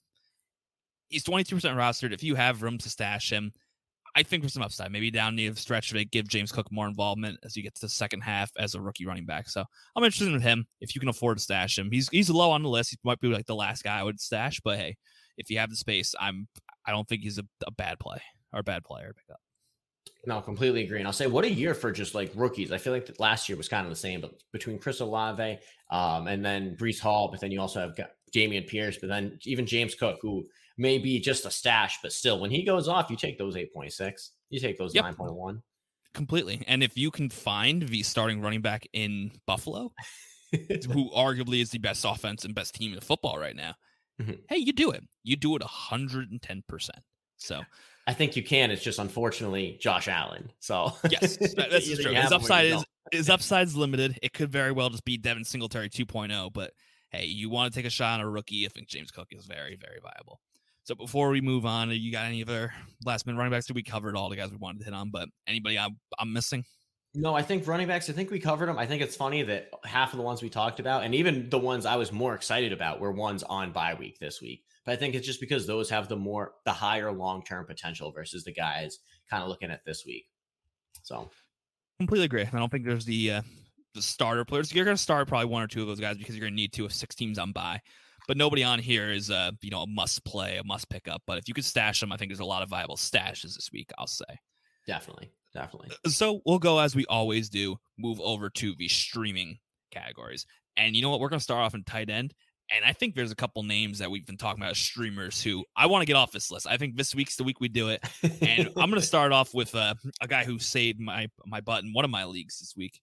[1.08, 2.12] He's 22% rostered.
[2.12, 3.54] If you have room to stash him,
[4.16, 4.92] I think there's some upside.
[4.92, 7.82] Maybe down the stretch of it, give James Cook more involvement as you get to
[7.82, 9.48] the second half as a rookie running back.
[9.48, 9.64] So
[9.96, 10.66] I'm interested in him.
[10.82, 12.90] If you can afford to stash him, he's he's low on the list.
[12.90, 14.98] He might be like the last guy I would stash, but hey,
[15.38, 16.48] if you have the space, I'm
[16.86, 18.20] I don't think he's a, a bad play
[18.52, 19.40] or a bad player to pick up.
[20.26, 21.00] No, completely agree.
[21.00, 22.72] And I'll say, what a year for just like rookies.
[22.72, 25.60] I feel like last year was kind of the same, but between Chris Olave
[25.92, 29.40] um, and then Breece Hall, but then you also have got Dameon Pierce, but then
[29.46, 30.46] even James Cook, who
[30.78, 34.32] may be just a stash, but still, when he goes off, you take those 8.6,
[34.50, 35.06] you take those Yep.
[35.06, 35.62] 9.1.
[36.14, 36.64] Completely.
[36.68, 39.94] And if you can find the starting running back in Buffalo,
[40.92, 43.76] who arguably is the best offense and best team in football right now,
[44.22, 44.40] Mhm.
[44.50, 45.04] hey, you do it.
[45.24, 47.04] You do it 110%.
[47.38, 47.62] So,
[48.08, 48.72] I think you can.
[48.72, 50.50] It's just unfortunately Josh Allen.
[50.60, 52.14] So yes, that, that's true.
[52.14, 54.18] His have him or upside is his upside's limited.
[54.22, 56.72] It could very well just be Devin Singletary 2.0, but
[57.12, 58.66] hey, you want to take a shot on a rookie?
[58.66, 60.40] I think James Cook is very, very viable.
[60.84, 62.74] So before we move on, you got any other
[63.06, 63.66] last minute running backs?
[63.66, 66.32] Did we covered all the guys we wanted to hit on, but anybody I'm, I'm
[66.32, 66.64] missing?
[67.14, 68.78] No, I think running backs, I think we covered them.
[68.78, 71.58] I think it's funny that half of the ones we talked about, and even the
[71.58, 74.64] ones I was more excited about, were ones on bye week this week.
[74.88, 78.10] But I think it's just because those have the more, the higher long term potential
[78.14, 80.30] versus the guys kind of looking at this week.
[81.04, 81.30] So,
[82.00, 82.44] Completely agree.
[82.44, 83.42] I don't think there's the uh,
[83.96, 84.74] the starter players.
[84.74, 86.56] You're going to start probably one or two of those guys because you're going to
[86.56, 87.82] need to if six teams on bye.
[88.30, 91.22] But nobody on here is uh, you know a must play, a must pick up.
[91.28, 93.70] But if you could stash them, I think there's a lot of viable stashes this
[93.74, 93.92] week.
[93.98, 94.24] I'll say.
[94.86, 95.90] definitely, definitely.
[96.06, 99.58] So we'll go as we always do, move over to the streaming
[99.92, 100.46] categories.
[100.78, 101.20] And you know what?
[101.20, 102.34] We're going to start off in tight end.
[102.70, 105.86] And I think there's a couple names that we've been talking about streamers who I
[105.86, 106.68] want to get off this list.
[106.68, 108.04] I think this week's the week we do it.
[108.42, 111.84] And I'm going to start off with uh, a guy who saved my my butt
[111.84, 113.00] in one of my leagues this week,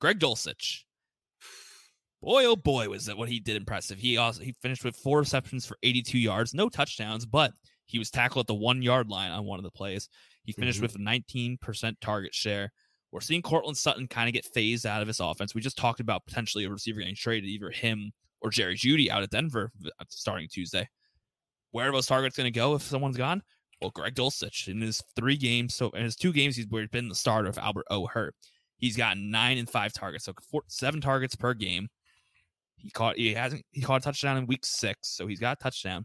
[0.00, 0.80] Greg Dulcich.
[2.22, 3.98] Boy, oh boy, was that what he did impressive.
[3.98, 7.52] He also he finished with four receptions for 82 yards, no touchdowns, but
[7.86, 10.08] he was tackled at the one yard line on one of the plays.
[10.44, 10.82] He finished Mhm.
[10.82, 12.72] with a 19% target share.
[13.12, 15.54] We're seeing Courtland Sutton kind of get phased out of his offense.
[15.54, 18.12] We just talked about potentially a receiver getting traded, either him
[18.44, 20.88] or Jerry Jeudy out at Denver uh, starting Tuesday.
[21.72, 23.42] Where are those targets going to go if someone's gone?
[23.80, 27.14] Well, Greg Dulcich in his three games, so in his two games, he's been the
[27.14, 28.06] starter of Albert O.
[28.06, 28.34] Hurt.
[28.76, 31.88] He's gotten nine and five targets, so four, seven targets per game.
[32.76, 35.62] He caught he hasn't he caught a touchdown in week six, so he's got a
[35.62, 36.04] touchdown.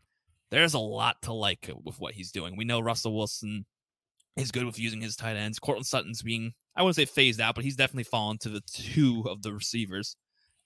[0.49, 2.55] There's a lot to like with what he's doing.
[2.57, 3.65] We know Russell Wilson
[4.35, 5.59] is good with using his tight ends.
[5.59, 9.25] Courtland Sutton's being I wouldn't say phased out, but he's definitely fallen to the two
[9.27, 10.15] of the receivers.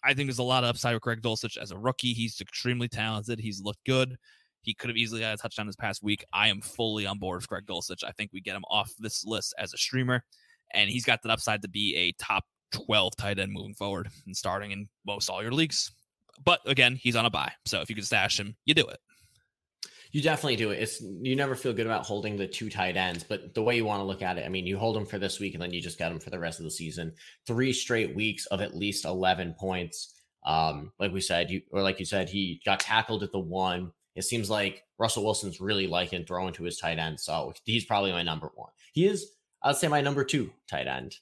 [0.03, 2.13] I think there's a lot of upside with Greg Dulcich as a rookie.
[2.13, 3.39] He's extremely talented.
[3.39, 4.17] He's looked good.
[4.61, 6.23] He could have easily got a touchdown this past week.
[6.33, 8.03] I am fully on board with Greg Dulcich.
[8.05, 10.23] I think we get him off this list as a streamer,
[10.73, 14.35] and he's got that upside to be a top 12 tight end moving forward and
[14.35, 15.91] starting in most all your leagues.
[16.43, 17.51] But again, he's on a buy.
[17.65, 18.99] So if you can stash him, you do it.
[20.13, 20.79] You definitely do it.
[20.79, 23.83] It's you never feel good about holding the two tight ends, but the way you
[23.83, 25.73] want to look at it, I mean, you hold them for this week and then
[25.73, 27.13] you just get them for the rest of the season.
[27.47, 30.13] Three straight weeks of at least eleven points.
[30.45, 33.91] Um, like we said, you or like you said, he got tackled at the one.
[34.15, 38.11] It seems like Russell Wilson's really liking throwing to his tight end, so he's probably
[38.11, 38.69] my number one.
[38.93, 39.31] He is,
[39.63, 41.15] I'd say, my number two tight end.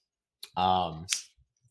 [0.58, 1.08] Um,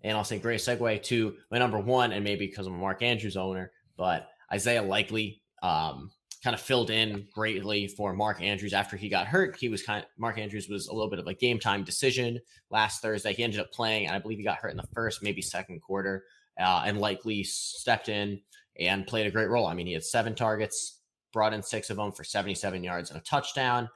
[0.03, 3.03] and I'll say great segue to my number one, and maybe because I'm a Mark
[3.03, 5.43] Andrews owner, but Isaiah Likely.
[5.63, 9.57] Um, kind of filled in greatly for Mark Andrews after he got hurt.
[9.57, 12.41] He was kind of Mark Andrews was a little bit of a game time decision
[12.71, 13.35] last Thursday.
[13.35, 15.81] He ended up playing, and I believe he got hurt in the first, maybe second
[15.81, 16.25] quarter,
[16.59, 18.41] uh, and Likely stepped in
[18.79, 19.67] and played a great role.
[19.67, 21.01] I mean, he had seven targets,
[21.33, 23.89] brought in six of them for 77 yards and a touchdown.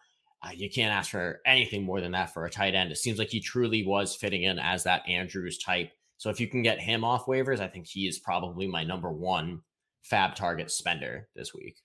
[0.42, 2.92] Uh, you can't ask for anything more than that for a tight end.
[2.92, 5.90] It seems like he truly was fitting in as that Andrews type.
[6.18, 9.10] So if you can get him off waivers, I think he is probably my number
[9.10, 9.62] one
[10.10, 11.76] FAAB target spender this week.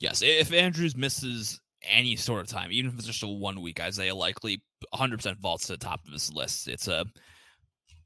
[0.00, 3.80] Yes, if Andrews misses any sort of time, even if it's just a one week,
[3.80, 4.62] Isaiah Likely
[4.94, 6.68] 100% vaults to the top of his list.
[6.68, 7.04] It's a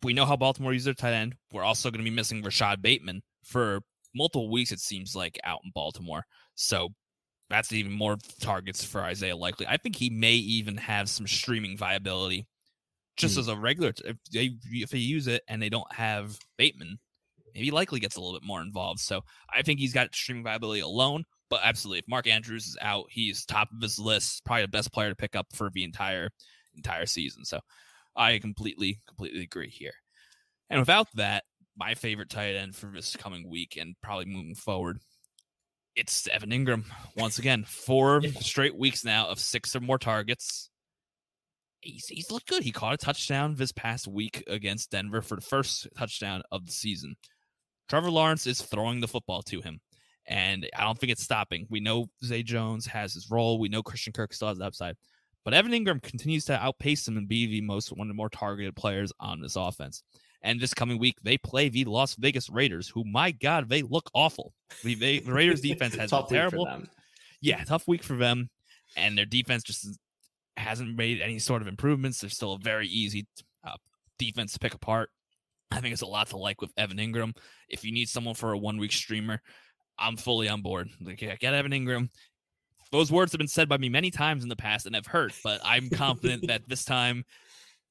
[0.02, 1.37] we know how Baltimore uses their tight end.
[1.52, 3.81] We're also going to be missing Rashod Bateman for
[4.14, 4.72] multiple weeks.
[4.72, 6.24] It seems like out in Baltimore,
[6.55, 6.88] so
[7.50, 9.66] that's even more targets for Isaiah Likely.
[9.66, 12.46] I think he may even have some streaming viability
[13.16, 13.40] just mm.
[13.40, 13.92] as a regular.
[14.05, 16.98] If they if they use it and they don't have Bateman,
[17.55, 19.00] maybe likely gets a little bit more involved.
[19.00, 21.24] So I think he's got streaming viability alone.
[21.53, 24.91] But absolutely, if Mark Andrews is out, he's top of his list, probably the best
[24.91, 26.31] player to pick up for the entire
[26.75, 27.45] entire season.
[27.45, 27.61] So
[28.17, 29.93] I completely, completely agree here.
[30.71, 31.45] And without that,
[31.77, 35.01] my favorite tight end for this coming week and probably moving forward,
[35.95, 36.87] it's Evan Engram.
[37.19, 40.71] Once again, four straight weeks now of six or more targets.
[41.83, 42.62] He's, he's looked good.
[42.62, 46.73] He caught a touchdown this past week against Denver for the first touchdown of the
[46.73, 47.17] season.
[47.91, 49.83] Trevor Lawrence is throwing the football to him
[50.27, 51.67] and I don't think it's stopping.
[51.71, 53.59] We know Zay Jones has his role.
[53.59, 54.97] We know Christian Kirk still has the upside,
[55.45, 58.29] but Evan Engram continues to outpace him and be the most one of the more
[58.29, 60.03] targeted players on this offense.
[60.43, 64.11] And this coming week, they play the Las Vegas Raiders, who, my God, they look
[64.13, 64.53] awful.
[64.83, 66.69] The, they, the Raiders defense has been terrible.
[67.41, 68.51] Yeah, tough week for them,
[68.97, 69.99] and their defense just
[70.57, 72.21] hasn't made any sort of improvements.
[72.21, 73.27] They're still a very easy
[73.65, 73.77] uh,
[74.19, 75.11] defense to pick apart.
[75.71, 77.37] I think it's a lot to like with Evan Engram.
[77.69, 79.41] If you need someone for a one week streamer,
[79.98, 80.88] I'm fully on board.
[81.00, 82.09] Like, yeah, I get Evan Engram.
[82.90, 85.33] Those words have been said by me many times in the past and I've hurt,
[85.42, 87.24] but I'm confident that this time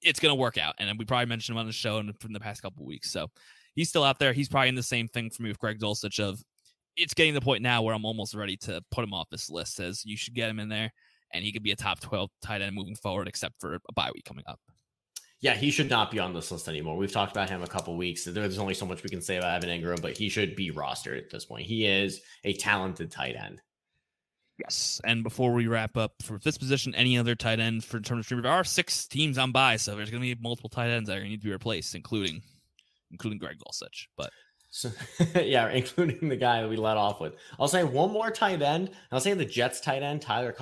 [0.03, 0.75] it's going to work out.
[0.79, 3.09] And we probably mentioned him on the show in, from the past couple weeks.
[3.11, 3.27] So
[3.75, 4.33] he's still out there.
[4.33, 6.41] He's probably in the same thing for me with Greg Dulcich of
[6.97, 9.49] it's getting to the point now where I'm almost ready to put him off this
[9.49, 9.75] list.
[9.75, 10.91] Says you should get him in there,
[11.33, 14.11] and he could be a top 12 tight end moving forward, except for a bye
[14.13, 14.59] week coming up.
[15.41, 16.95] Yeah, he should not be on this list anymore.
[16.95, 18.25] We've talked about him a couple weeks.
[18.25, 21.17] There's only so much we can say about Evan Engram, but he should be rostered
[21.17, 21.65] at this point.
[21.65, 23.59] He is a talented tight end.
[24.59, 25.01] Yes.
[25.03, 28.19] And before we wrap up for this position, any other tight end for in terms
[28.19, 28.43] of streamer?
[28.43, 31.13] There are six teams on by, so there's going to be multiple tight ends that
[31.13, 32.43] are going to need to be replaced, including
[33.09, 34.05] including Greg Dulcich.
[34.15, 34.29] But
[34.69, 34.91] so,
[35.41, 37.33] yeah, including the guy that we let off with.
[37.59, 38.91] I'll say one more tight end.
[39.11, 40.55] I'll say the Jets tight end, Tyler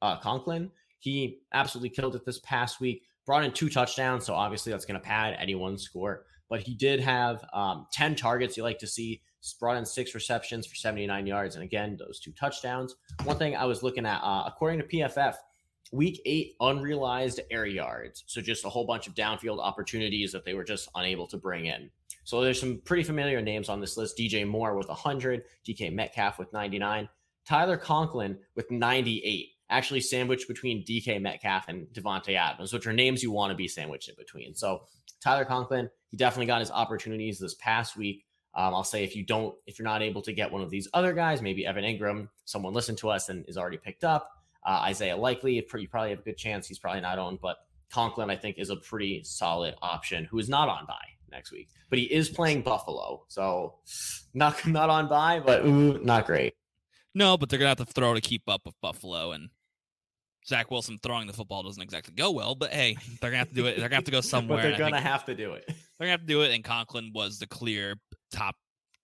[0.00, 0.70] uh, Conklin.
[1.00, 4.98] He absolutely killed it this past week brought in two touchdowns, so obviously that's going
[4.98, 6.24] to pad anyone's score.
[6.48, 9.22] But he did have um, 10 targets you like to see,
[9.60, 11.54] brought in six receptions for 79 yards.
[11.54, 12.96] And again, those two touchdowns.
[13.22, 15.36] One thing I was looking at, uh, according to PFF,
[15.92, 18.24] week eight unrealized air yards.
[18.26, 21.66] So just a whole bunch of downfield opportunities that they were just unable to bring
[21.66, 21.88] in.
[22.24, 24.18] So there's some pretty familiar names on this list.
[24.18, 27.08] DJ Moore with 100, DK Metcalf with 99,
[27.46, 33.22] Tyler Conklin with 98 actually sandwiched between DK Metcalf and Davante Adams, which are names
[33.22, 34.54] you want to be sandwiched in between.
[34.54, 34.82] So
[35.20, 38.24] Tyler Conklin, he definitely got his opportunities this past week.
[38.54, 40.88] Um, I'll say if you don't, if you're not able to get one of these
[40.92, 44.30] other guys, maybe Evan Engram, someone listened to us and is already picked up.
[44.66, 46.66] Uh, Isaiah Likely, you probably have a good chance.
[46.66, 47.58] He's probably not owned, but
[47.90, 51.68] Conklin, I think, is a pretty solid option who is not on by next week,
[51.88, 53.74] but he is playing Buffalo, so
[54.34, 56.54] not not on by, but ooh, not great.
[57.14, 59.50] No, but they're gonna have to throw to keep up with Buffalo, and
[60.46, 63.54] Zach Wilson throwing the football doesn't exactly go well, but hey, they're gonna have to
[63.54, 63.76] do it.
[63.76, 64.62] They're gonna have to go somewhere.
[64.62, 65.64] but they're gonna have to do it.
[65.98, 66.54] They're gonna have to do it.
[66.54, 67.96] And Conklin was the clear
[68.32, 68.56] top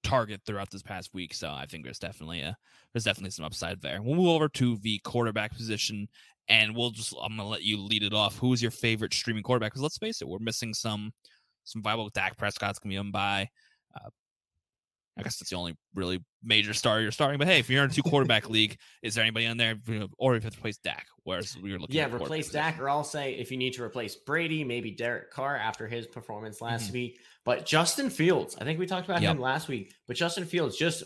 [0.02, 2.56] target throughout this past week, so I think there's definitely a
[2.92, 4.00] there's definitely some upside there.
[4.00, 6.08] We'll move over to the quarterback position,
[6.48, 8.38] and we'll just I'm gonna let you lead it off.
[8.38, 9.72] Who is your favorite streaming quarterback?
[9.72, 11.12] Because let's face it, we're missing some
[11.64, 12.08] some viable.
[12.08, 13.48] Dak Prescott's gonna be on by.
[13.94, 14.08] Uh,
[15.18, 17.38] I guess that's the only really major star you're starting.
[17.38, 19.76] But hey, if you're in a two quarterback league, is there anybody on there,
[20.18, 21.06] or if it's replace Dak?
[21.24, 24.14] Whereas we are looking, yeah, replace Dak, or I'll say if you need to replace
[24.14, 26.92] Brady, maybe Derek Carr after his performance last mm-hmm.
[26.94, 27.20] week.
[27.44, 29.36] But Justin Fields, I think we talked about yep.
[29.36, 29.94] him last week.
[30.06, 31.04] But Justin Fields, just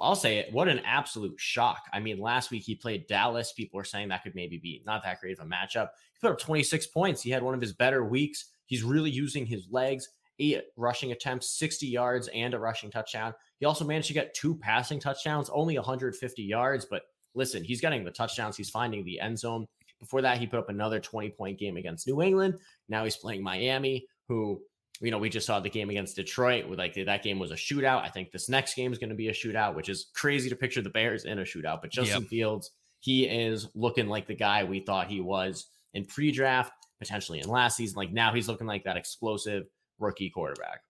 [0.00, 1.82] I'll say it, what an absolute shock.
[1.92, 3.52] I mean, last week he played Dallas.
[3.52, 5.88] People are saying that could maybe be not that great of a matchup.
[6.14, 7.20] He put up 26 points.
[7.20, 8.46] He had one of his better weeks.
[8.66, 13.34] He's really using his legs eight rushing attempts, 60 yards, and a rushing touchdown.
[13.60, 16.86] He also managed to get two passing touchdowns, only 150 yards.
[16.88, 17.02] But
[17.34, 19.66] listen, he's getting the touchdowns, he's finding the end zone.
[20.00, 22.54] Before that, he put up another 20 point game against New England.
[22.88, 24.60] Now he's playing Miami, who
[25.00, 27.56] you know, we just saw the game against Detroit with like that game was a
[27.56, 28.02] shootout.
[28.02, 30.56] I think this next game is going to be a shootout, which is crazy to
[30.56, 31.80] picture the Bears in a shootout.
[31.80, 32.30] But Justin yep.
[32.30, 32.70] Fields,
[33.00, 37.76] he is looking like the guy we thought he was in pre-draft, potentially in last
[37.76, 37.96] season.
[37.96, 39.64] Like now he's looking like that explosive
[39.98, 40.80] rookie quarterback.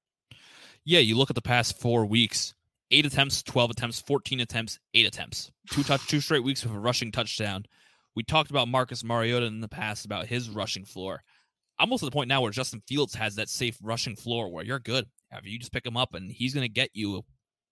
[0.84, 2.54] Yeah, you look at the past four weeks,
[2.90, 6.78] eight attempts, 12 attempts, 14 attempts, eight attempts, two touch, two straight weeks with a
[6.78, 7.64] rushing touchdown.
[8.14, 11.22] We talked about Marcus Mariota in the past about his rushing floor.
[11.78, 14.64] I'm Almost to the point now where Justin Fields has that safe rushing floor where
[14.64, 15.06] you're good.
[15.32, 17.22] If you just pick him up and he's going to get you, you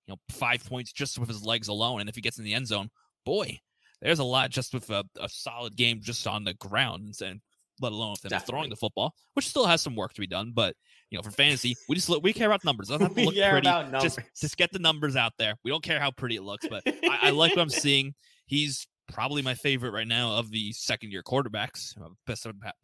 [0.09, 2.01] know, five points just with his legs alone.
[2.01, 2.91] And if he gets in the end zone,
[3.25, 3.61] boy,
[4.01, 7.41] there's a lot just with a, a solid game just on the ground and
[7.83, 10.53] let alone if they're throwing the football, which still has some work to be done.
[10.55, 10.75] But
[11.11, 12.89] you know, for fantasy, we just we care about numbers.
[12.89, 13.69] Doesn't have to look pretty.
[14.03, 15.55] Just just get the numbers out there.
[15.65, 18.15] We don't care how pretty it looks, but I, I like what I'm seeing.
[18.47, 21.95] He's probably my favorite right now of the second year quarterbacks.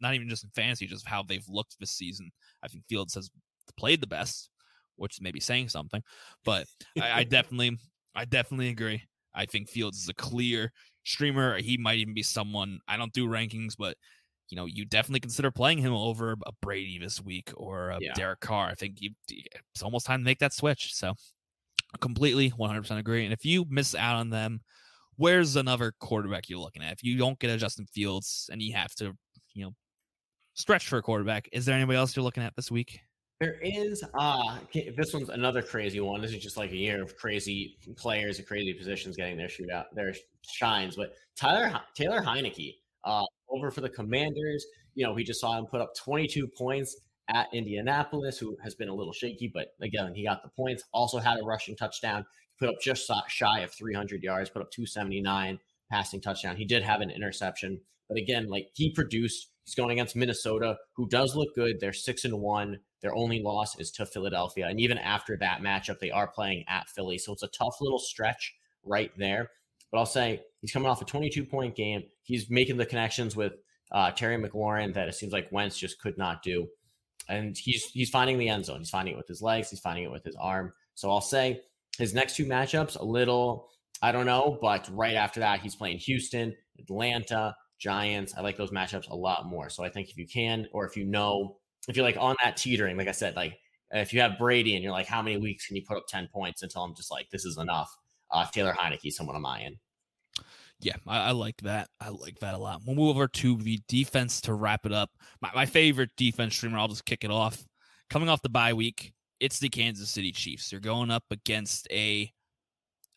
[0.01, 2.31] Not even just in fantasy, just how they've looked this season.
[2.63, 3.29] I think Fields has
[3.77, 4.49] played the best,
[4.95, 6.01] which may be saying something.
[6.45, 6.67] But
[7.01, 7.77] I, I definitely,
[8.15, 9.03] I definitely agree.
[9.33, 10.71] I think Fields is a clear
[11.03, 11.57] streamer.
[11.57, 13.95] He might even be someone I don't do rankings, but
[14.49, 18.13] you know, you definitely consider playing him over a Brady this week or a yeah.
[18.15, 18.67] Derek Carr.
[18.69, 20.93] I think you, it's almost time to make that switch.
[20.93, 21.13] So,
[22.01, 23.23] completely 100% agree.
[23.25, 24.61] And if you miss out on them,
[25.15, 26.93] where's another quarterback you're looking at?
[26.93, 29.13] If you don't get a Justin Fields and you have to,
[29.53, 29.71] you know,
[30.53, 32.99] stretch for a quarterback, is there anybody else you're looking at this week?
[33.39, 34.03] There is.
[34.19, 34.57] Uh,
[34.97, 36.21] this one's another crazy one.
[36.21, 39.85] This is just like a year of crazy players and crazy positions getting their shootout,
[39.93, 40.97] their shines.
[40.97, 44.65] But Tyler Taylor Heinicke, uh, over for the Commanders.
[44.95, 46.95] You know, we just saw him put up 22 points
[47.29, 50.83] at Indianapolis, who has been a little shaky, but again, he got the points.
[50.93, 52.25] Also had a rushing touchdown
[52.59, 55.59] put up just shy of 300 yards, put up 279
[55.91, 56.57] passing touchdown.
[56.57, 59.47] He did have an interception, but again, like he produced.
[59.65, 61.79] He's going against Minnesota, who does look good.
[61.79, 62.79] They're six and one.
[63.03, 66.89] Their only loss is to Philadelphia, and even after that matchup, they are playing at
[66.89, 67.19] Philly.
[67.19, 69.51] So it's a tough little stretch right there.
[69.91, 72.03] But I'll say he's coming off a 22 point game.
[72.23, 73.53] He's making the connections with
[73.91, 76.67] uh, Terry McLaurin that it seems like Wentz just could not do.
[77.27, 78.79] And he's he's finding the end zone.
[78.79, 79.69] He's finding it with his legs.
[79.69, 80.73] He's finding it with his arm.
[80.95, 81.61] So I'll say
[81.97, 83.69] his next two matchups, a little,
[84.01, 88.33] I don't know, but right after that, he's playing Houston, Atlanta, Giants.
[88.37, 89.69] I like those matchups a lot more.
[89.69, 92.57] So I think if you can, or if you know, if you're like on that
[92.57, 93.59] teetering, like I said, like
[93.91, 96.29] if you have Brady and you're like, how many weeks can you put up 10
[96.31, 97.95] points until I'm just like, this is enough?
[98.31, 99.77] Uh, Taylor Heinicke, someone of mine.
[100.81, 101.89] Yeah, I, I, like that.
[101.99, 102.81] I like that a lot.
[102.85, 105.09] We'll move over to the defense to wrap it up.
[105.41, 107.65] My, my favorite defense streamer, I'll just kick it off.
[108.09, 110.69] Coming off the bye week, it's the Kansas City Chiefs.
[110.69, 112.31] They're going up against a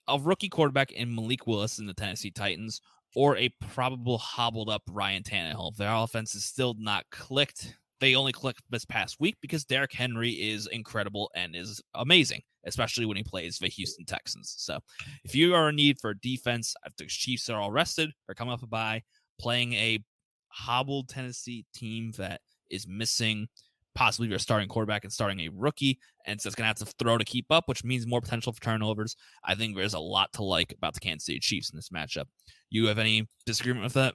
[0.08, 2.80] a rookie quarterback in Malik Willis in the Tennessee Titans
[3.14, 5.76] or a probable hobbled up Ryan Tannehill.
[5.76, 7.76] Their offense is still not clicked.
[8.02, 13.06] They only clicked this past week because Derrick Henry is incredible and is amazing, especially
[13.06, 14.56] when he plays the Houston Texans.
[14.58, 14.80] So
[15.22, 18.52] if you are in need for defense, if the Chiefs are all rested or coming
[18.52, 19.02] up a bye,
[19.38, 20.00] playing a
[20.48, 22.40] hobbled Tennessee team that
[22.72, 23.46] is missing
[23.94, 26.94] possibly your starting quarterback and starting a rookie, and so it's going to have to
[26.98, 29.14] throw to keep up, which means more potential for turnovers.
[29.44, 32.24] I think there's a lot to like about the Kansas City Chiefs in this matchup.
[32.68, 34.14] You have any disagreement with that?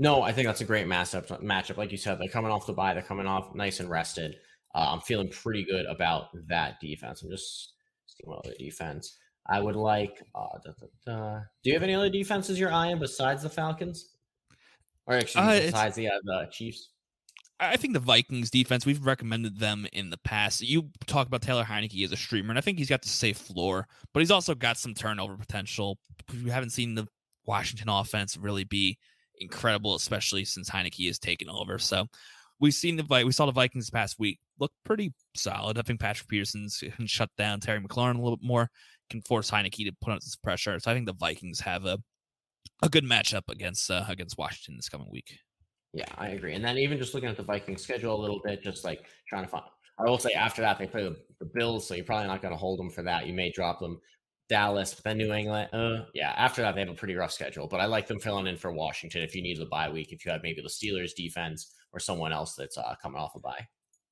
[0.00, 1.26] No, I think that's a great matchup.
[1.42, 4.36] Matchup, like you said, they're coming off the bye, they're coming off nice and rested.
[4.74, 7.20] Uh, I'm feeling pretty good about that defense.
[7.20, 7.74] I'm just
[8.06, 9.18] seeing what other defense.
[9.46, 10.22] I would like.
[10.34, 11.40] Uh, da, da, da.
[11.62, 14.14] Do you have any other defenses you're eyeing besides the Falcons,
[15.06, 16.92] or actually uh, besides the, uh, the Chiefs?
[17.58, 20.62] I think the Vikings defense, we've recommended them in the past.
[20.62, 23.36] You talk about Taylor Heinicke as a streamer, and I think he's got the safe
[23.36, 25.98] floor, but he's also got some turnover potential.
[26.42, 27.06] We haven't seen the
[27.44, 28.96] Washington offense really be
[29.40, 31.78] incredible, especially since Heinicke has taken over.
[31.78, 32.06] So
[32.60, 35.78] we've seen the we saw the Vikings this past week look pretty solid.
[35.78, 38.70] I think Patrick Peterson's can shut down Terry McLaurin a little bit more,
[39.08, 40.78] can force Heinicke to put on some pressure.
[40.78, 41.98] So I think the Vikings have a
[42.82, 45.38] a good matchup against uh, against Washington this coming week.
[45.92, 46.54] Yeah, I agree.
[46.54, 49.44] And then even just looking at the Vikings schedule a little bit, just like trying
[49.44, 49.64] to find.
[49.98, 52.54] I will say after that they play the, the Bills, so you're probably not going
[52.54, 53.26] to hold them for that.
[53.26, 54.00] You may drop them.
[54.50, 55.70] Dallas, but then New England.
[55.72, 58.48] Uh, yeah, after that they have a pretty rough schedule, but I like them filling
[58.48, 60.12] in for Washington if you need the bye week.
[60.12, 63.40] If you have maybe the Steelers defense or someone else that's uh, coming off a
[63.40, 63.66] bye.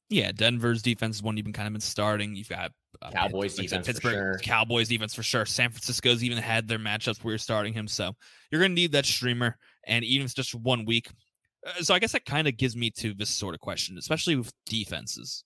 [0.09, 2.35] Yeah, Denver's defense is one you've been kind of been starting.
[2.35, 2.71] You've got
[3.03, 4.39] uh, Cowboys defense Pittsburgh, sure.
[4.43, 5.45] Cowboys defense for sure.
[5.45, 8.13] San Francisco's even had their matchups where you're starting him, so
[8.51, 9.59] you're going to need that streamer.
[9.87, 11.11] And even if it's just one week,
[11.67, 14.37] uh, so I guess that kind of gives me to this sort of question, especially
[14.37, 15.45] with defenses.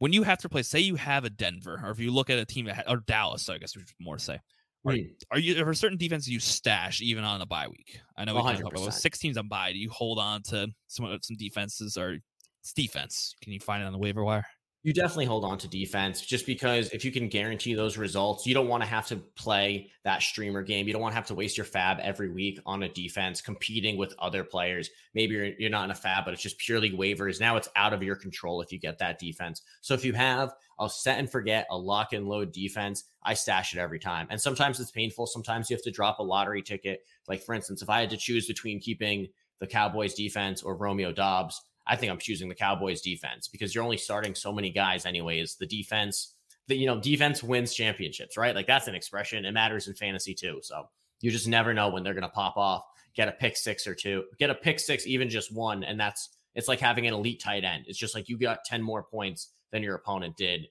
[0.00, 2.38] When you have to play, say you have a Denver, or if you look at
[2.38, 4.38] a team that, or Dallas, so I guess we should more say.
[4.86, 5.12] Are, mm.
[5.30, 8.00] are you are certain defenses you stash even on a bye week?
[8.16, 9.72] I know we talked about six teams on bye.
[9.72, 12.16] Do you hold on to some some defenses or
[12.62, 13.34] it's defense?
[13.42, 14.46] Can you find it on the waiver wire?
[14.82, 18.54] You definitely hold on to defense just because if you can guarantee those results, you
[18.54, 20.86] don't want to have to play that streamer game.
[20.86, 23.98] You don't want to have to waste your FAAB every week on a defense competing
[23.98, 24.88] with other players.
[25.14, 27.40] Maybe you're, you're not in a FAAB, but it's just purely waivers.
[27.40, 29.60] Now it's out of your control if you get that defense.
[29.82, 33.74] So if you have a set and forget, a lock and load defense, I stash
[33.74, 34.28] it every time.
[34.30, 35.26] And sometimes it's painful.
[35.26, 37.00] Sometimes you have to drop a lottery ticket.
[37.28, 39.28] Like, for instance, if I had to choose between keeping
[39.58, 41.60] the Cowboys defense or Romeo Doubs,
[41.90, 45.56] I think I'm choosing the Cowboys defense because you're only starting so many guys anyways.
[45.56, 46.36] The defense,
[46.68, 48.54] the you know, defense wins championships, right?
[48.54, 49.44] Like that's an expression.
[49.44, 50.60] It matters in fantasy too.
[50.62, 50.88] So
[51.20, 52.84] you just never know when they're going to pop off,
[53.16, 56.30] get a pick six or two, get a pick six, even just one, and that's
[56.54, 57.86] it's like having an elite tight end.
[57.88, 60.68] It's just like you got 10 more points than your opponent did.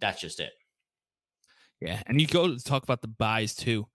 [0.00, 0.52] That's just it.
[1.80, 3.86] Yeah, and you go to talk about the byes too.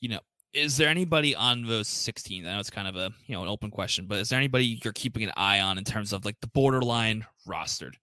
[0.00, 0.20] You know,
[0.52, 2.46] is there anybody on those 16?
[2.46, 4.80] I know it's kind of a you know an open question, but is there anybody
[4.82, 7.94] you're keeping an eye on in terms of like the borderline rostered?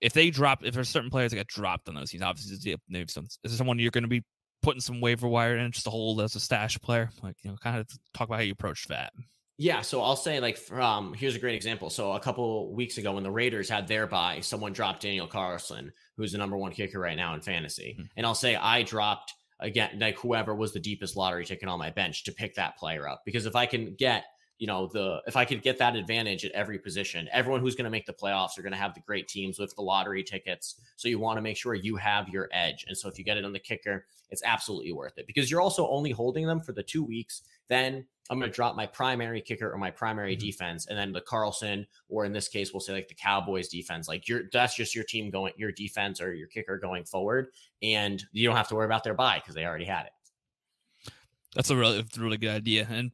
[0.00, 3.08] If they drop, if there's certain players that get dropped on those teams, obviously maybe
[3.08, 4.22] some, is there someone you're going to be
[4.62, 7.10] putting some waiver wire in just to hold as a stash player?
[7.22, 9.12] Like you know, kind of talk about how you approach that.
[9.58, 11.88] Yeah, so I'll say like from here's a great example.
[11.88, 15.92] So a couple weeks ago when the Raiders had their bye, someone dropped Daniel Carlson,
[16.16, 17.96] who's the number one kicker right now in fantasy.
[17.98, 18.06] Mm-hmm.
[18.18, 21.90] And I'll say I dropped again, like whoever was the deepest lottery ticket on my
[21.90, 23.22] bench to pick that player up.
[23.24, 24.24] Because if I can get,
[24.58, 27.84] you know, the if I could get that advantage at every position, everyone who's going
[27.84, 30.80] to make the playoffs are going to have the great teams with the lottery tickets.
[30.96, 32.84] So you want to make sure you have your edge.
[32.88, 35.60] And so if you get it on the kicker, it's absolutely worth it because you're
[35.60, 37.42] also only holding them for the two weeks.
[37.68, 40.46] Then I'm going to drop my primary kicker or my primary mm-hmm.
[40.46, 44.08] defense, and then the Carlson, or in this case, we'll say like the Cowboys defense.
[44.08, 47.48] Like your that's just your team going, your defense or your kicker going forward,
[47.82, 51.12] and you don't have to worry about their bye because they already had it.
[51.54, 52.86] That's a really really good idea.
[52.90, 53.12] And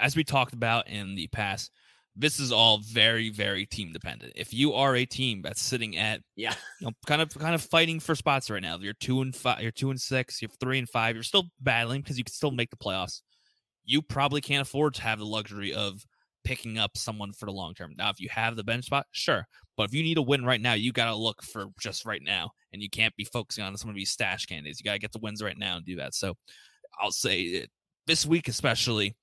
[0.00, 1.70] as we talked about in the past,
[2.18, 4.32] this is all very very team dependent.
[4.36, 7.62] If you are a team that's sitting at yeah, you know, kind of kind of
[7.62, 10.78] fighting for spots right now, you're two and five, you're two and six, you're three
[10.78, 13.20] and five, you're still battling because you can still make the playoffs
[13.86, 16.04] you probably can't afford to have the luxury of
[16.44, 17.94] picking up someone for the long term.
[17.96, 19.46] Now, if you have the bench spot, sure.
[19.76, 22.22] But if you need a win right now, you got to look for just right
[22.22, 22.50] now.
[22.72, 24.80] And you can't be focusing on some of these stash candidates.
[24.80, 26.14] You got to get the wins right now and do that.
[26.14, 26.34] So
[27.00, 27.66] I'll say eh,
[28.06, 29.16] this week, especially,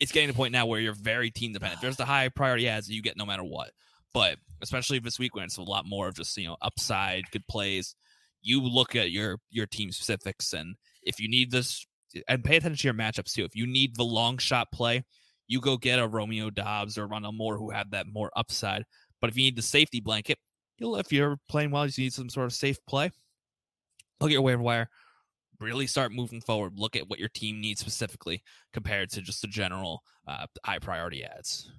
[0.00, 1.80] it's getting to the point now where you're very team dependent.
[1.80, 3.70] There's the high priority ads that you get no matter what.
[4.12, 7.46] But especially this week when it's a lot more of just, you know, upside, good
[7.46, 7.94] plays,
[8.42, 11.86] you look at your your team specifics and if you need this
[12.26, 13.44] and pay attention to your matchups too.
[13.44, 15.04] If you need the long shot play,
[15.46, 18.84] you go get a Romeo Doubs or Rondale Moore who have that more upside.
[19.20, 20.38] But if you need the safety blanket,
[20.78, 23.10] you'll if you're playing well, you need some sort of safe play.
[24.20, 24.88] Look at your waiver wire.
[25.60, 26.78] Really start moving forward.
[26.78, 28.42] Look at what your team needs specifically
[28.72, 31.70] compared to just the general uh, high priority ads.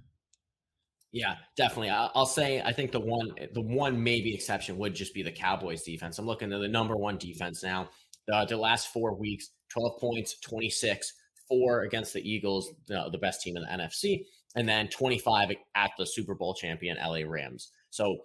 [1.11, 1.89] Yeah, definitely.
[1.89, 5.83] I'll say I think the one the one maybe exception would just be the Cowboys
[5.83, 6.19] defense.
[6.19, 7.89] I'm looking at the number one defense now.
[8.27, 11.11] The, the last four weeks, 12 points, 26,
[11.49, 14.25] four against the Eagles, the, the best team in the NFC,
[14.55, 17.71] and then 25 at the Super Bowl champion LA Rams.
[17.89, 18.19] So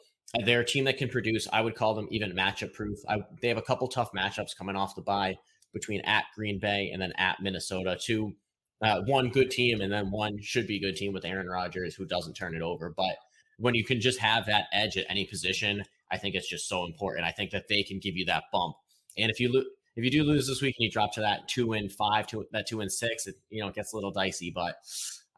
[0.44, 1.46] they're a team that can produce.
[1.52, 2.98] I would call them even matchup proof.
[3.08, 5.36] I, they have a couple tough matchups coming off the bye
[5.72, 7.96] between at Green Bay and then at Minnesota.
[8.00, 8.34] Two,
[8.82, 11.94] uh, one good team and then one should be a good team with Aaron Rodgers
[11.94, 12.92] who doesn't turn it over.
[12.96, 13.16] But
[13.58, 16.84] when you can just have that edge at any position, I think it's just so
[16.84, 17.26] important.
[17.26, 18.76] I think that they can give you that bump.
[19.16, 19.66] And if you look,
[19.96, 22.46] if you do lose this week and you drop to that two and five, to
[22.52, 24.52] that two and six, it you know it gets a little dicey.
[24.54, 24.76] But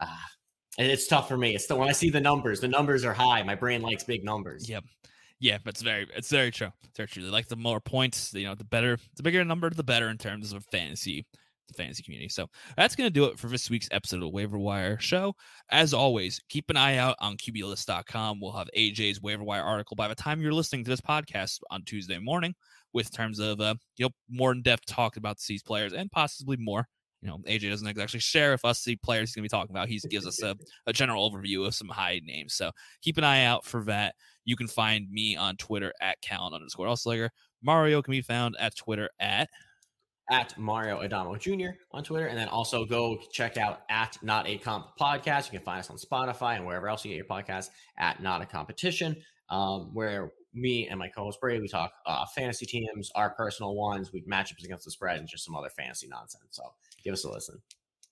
[0.00, 0.06] uh,
[0.86, 1.54] it's tough for me.
[1.54, 3.42] It's the when I see the numbers, the numbers are high.
[3.42, 4.68] My brain likes big numbers.
[4.68, 4.84] Yep.
[5.40, 6.72] Yeah, but it's very it's very true.
[6.84, 7.24] It's very true.
[7.24, 10.18] They like the more points, you know, the better the bigger number, the better in
[10.18, 11.26] terms of fantasy
[11.68, 12.28] the fantasy community.
[12.28, 15.34] So that's going to do it for this week's episode of the Waiver Wire Show.
[15.70, 18.40] As always, keep an eye out on QBList.com.
[18.40, 21.82] We'll have AJ's Waiver Wire article by the time you're listening to this podcast on
[21.84, 22.54] Tuesday morning
[22.92, 26.56] with terms of uh, you know more in depth talk about these players and possibly
[26.58, 26.88] more.
[27.22, 29.74] You know, AJ doesn't actually share with us the players he's going to be talking
[29.74, 29.88] about.
[29.88, 30.56] He gives us a,
[30.86, 32.54] a general overview of some high names.
[32.54, 32.70] So
[33.02, 34.14] keep an eye out for that.
[34.44, 37.30] You can find me on Twitter at Callan underscore Usliger.
[37.62, 39.48] Mario can be found at Twitter at
[40.30, 41.70] at Mario Adamo Jr.
[41.92, 42.26] on Twitter.
[42.26, 45.46] And then also go check out at Not a Comp Podcast.
[45.46, 48.42] You can find us on Spotify and wherever else you get your podcast at Not
[48.42, 49.16] a Competition,
[49.48, 54.12] um, where me and my co-host Brady, we talk uh, fantasy teams, our personal ones,
[54.12, 56.44] we matchups against the spread, and just some other fantasy nonsense.
[56.50, 56.62] So
[57.08, 57.62] give us a listen.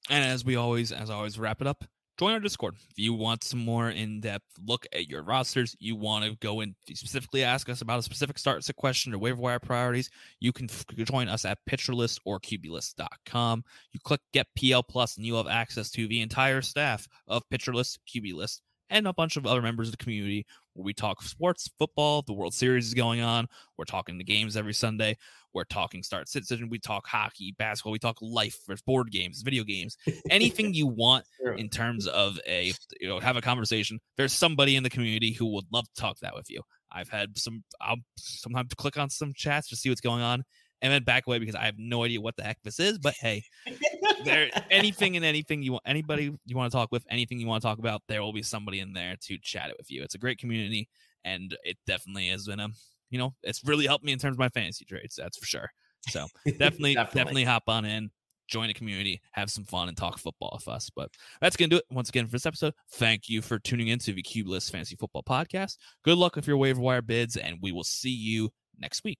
[0.08, 1.84] And as we always, as always, wrap it up.
[2.18, 5.76] Join our Discord if you want some more in-depth look at your rosters.
[5.78, 9.18] You want to go and specifically ask us about a specific start set question or
[9.18, 10.08] waiver wire priorities.
[10.40, 13.64] You can f- join us at PitcherList or QBList.com.
[13.92, 17.98] You click Get PL Plus, and you have access to the entire staff of PitcherList,
[18.08, 22.22] QBList, and a bunch of other members of the community where we talk sports, football,
[22.22, 23.46] the World Series is going on.
[23.76, 25.16] We're talking the games every Sunday.
[25.52, 26.68] We're talking start citizen.
[26.68, 27.92] We talk hockey, basketball.
[27.92, 29.96] We talk life, there's board games, video games,
[30.30, 31.24] anything you want
[31.56, 33.98] in terms of a you know have a conversation.
[34.16, 36.60] There's somebody in the community who would love to talk that with you.
[36.92, 37.64] I've had some.
[37.80, 40.44] I'll sometimes click on some chats to see what's going on,
[40.82, 42.98] and then back away because I have no idea what the heck this is.
[42.98, 43.44] But hey,
[44.24, 47.62] there anything and anything you want, anybody you want to talk with, anything you want
[47.62, 50.02] to talk about, there will be somebody in there to chat it with you.
[50.02, 50.88] It's a great community,
[51.24, 52.68] and it definitely has been a
[53.10, 55.16] you know it's really helped me in terms of my fantasy trades.
[55.16, 55.70] That's for sure.
[56.08, 58.10] So definitely, definitely, definitely hop on in.
[58.48, 60.88] Join a community, have some fun, and talk football with us.
[60.94, 61.10] But
[61.40, 62.74] that's going to do it once again for this episode.
[62.92, 65.78] Thank you for tuning in to the QBList Fantasy Football Podcast.
[66.04, 69.18] Good luck with your waiver wire bids, and we will see you next week.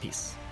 [0.00, 0.45] Peace.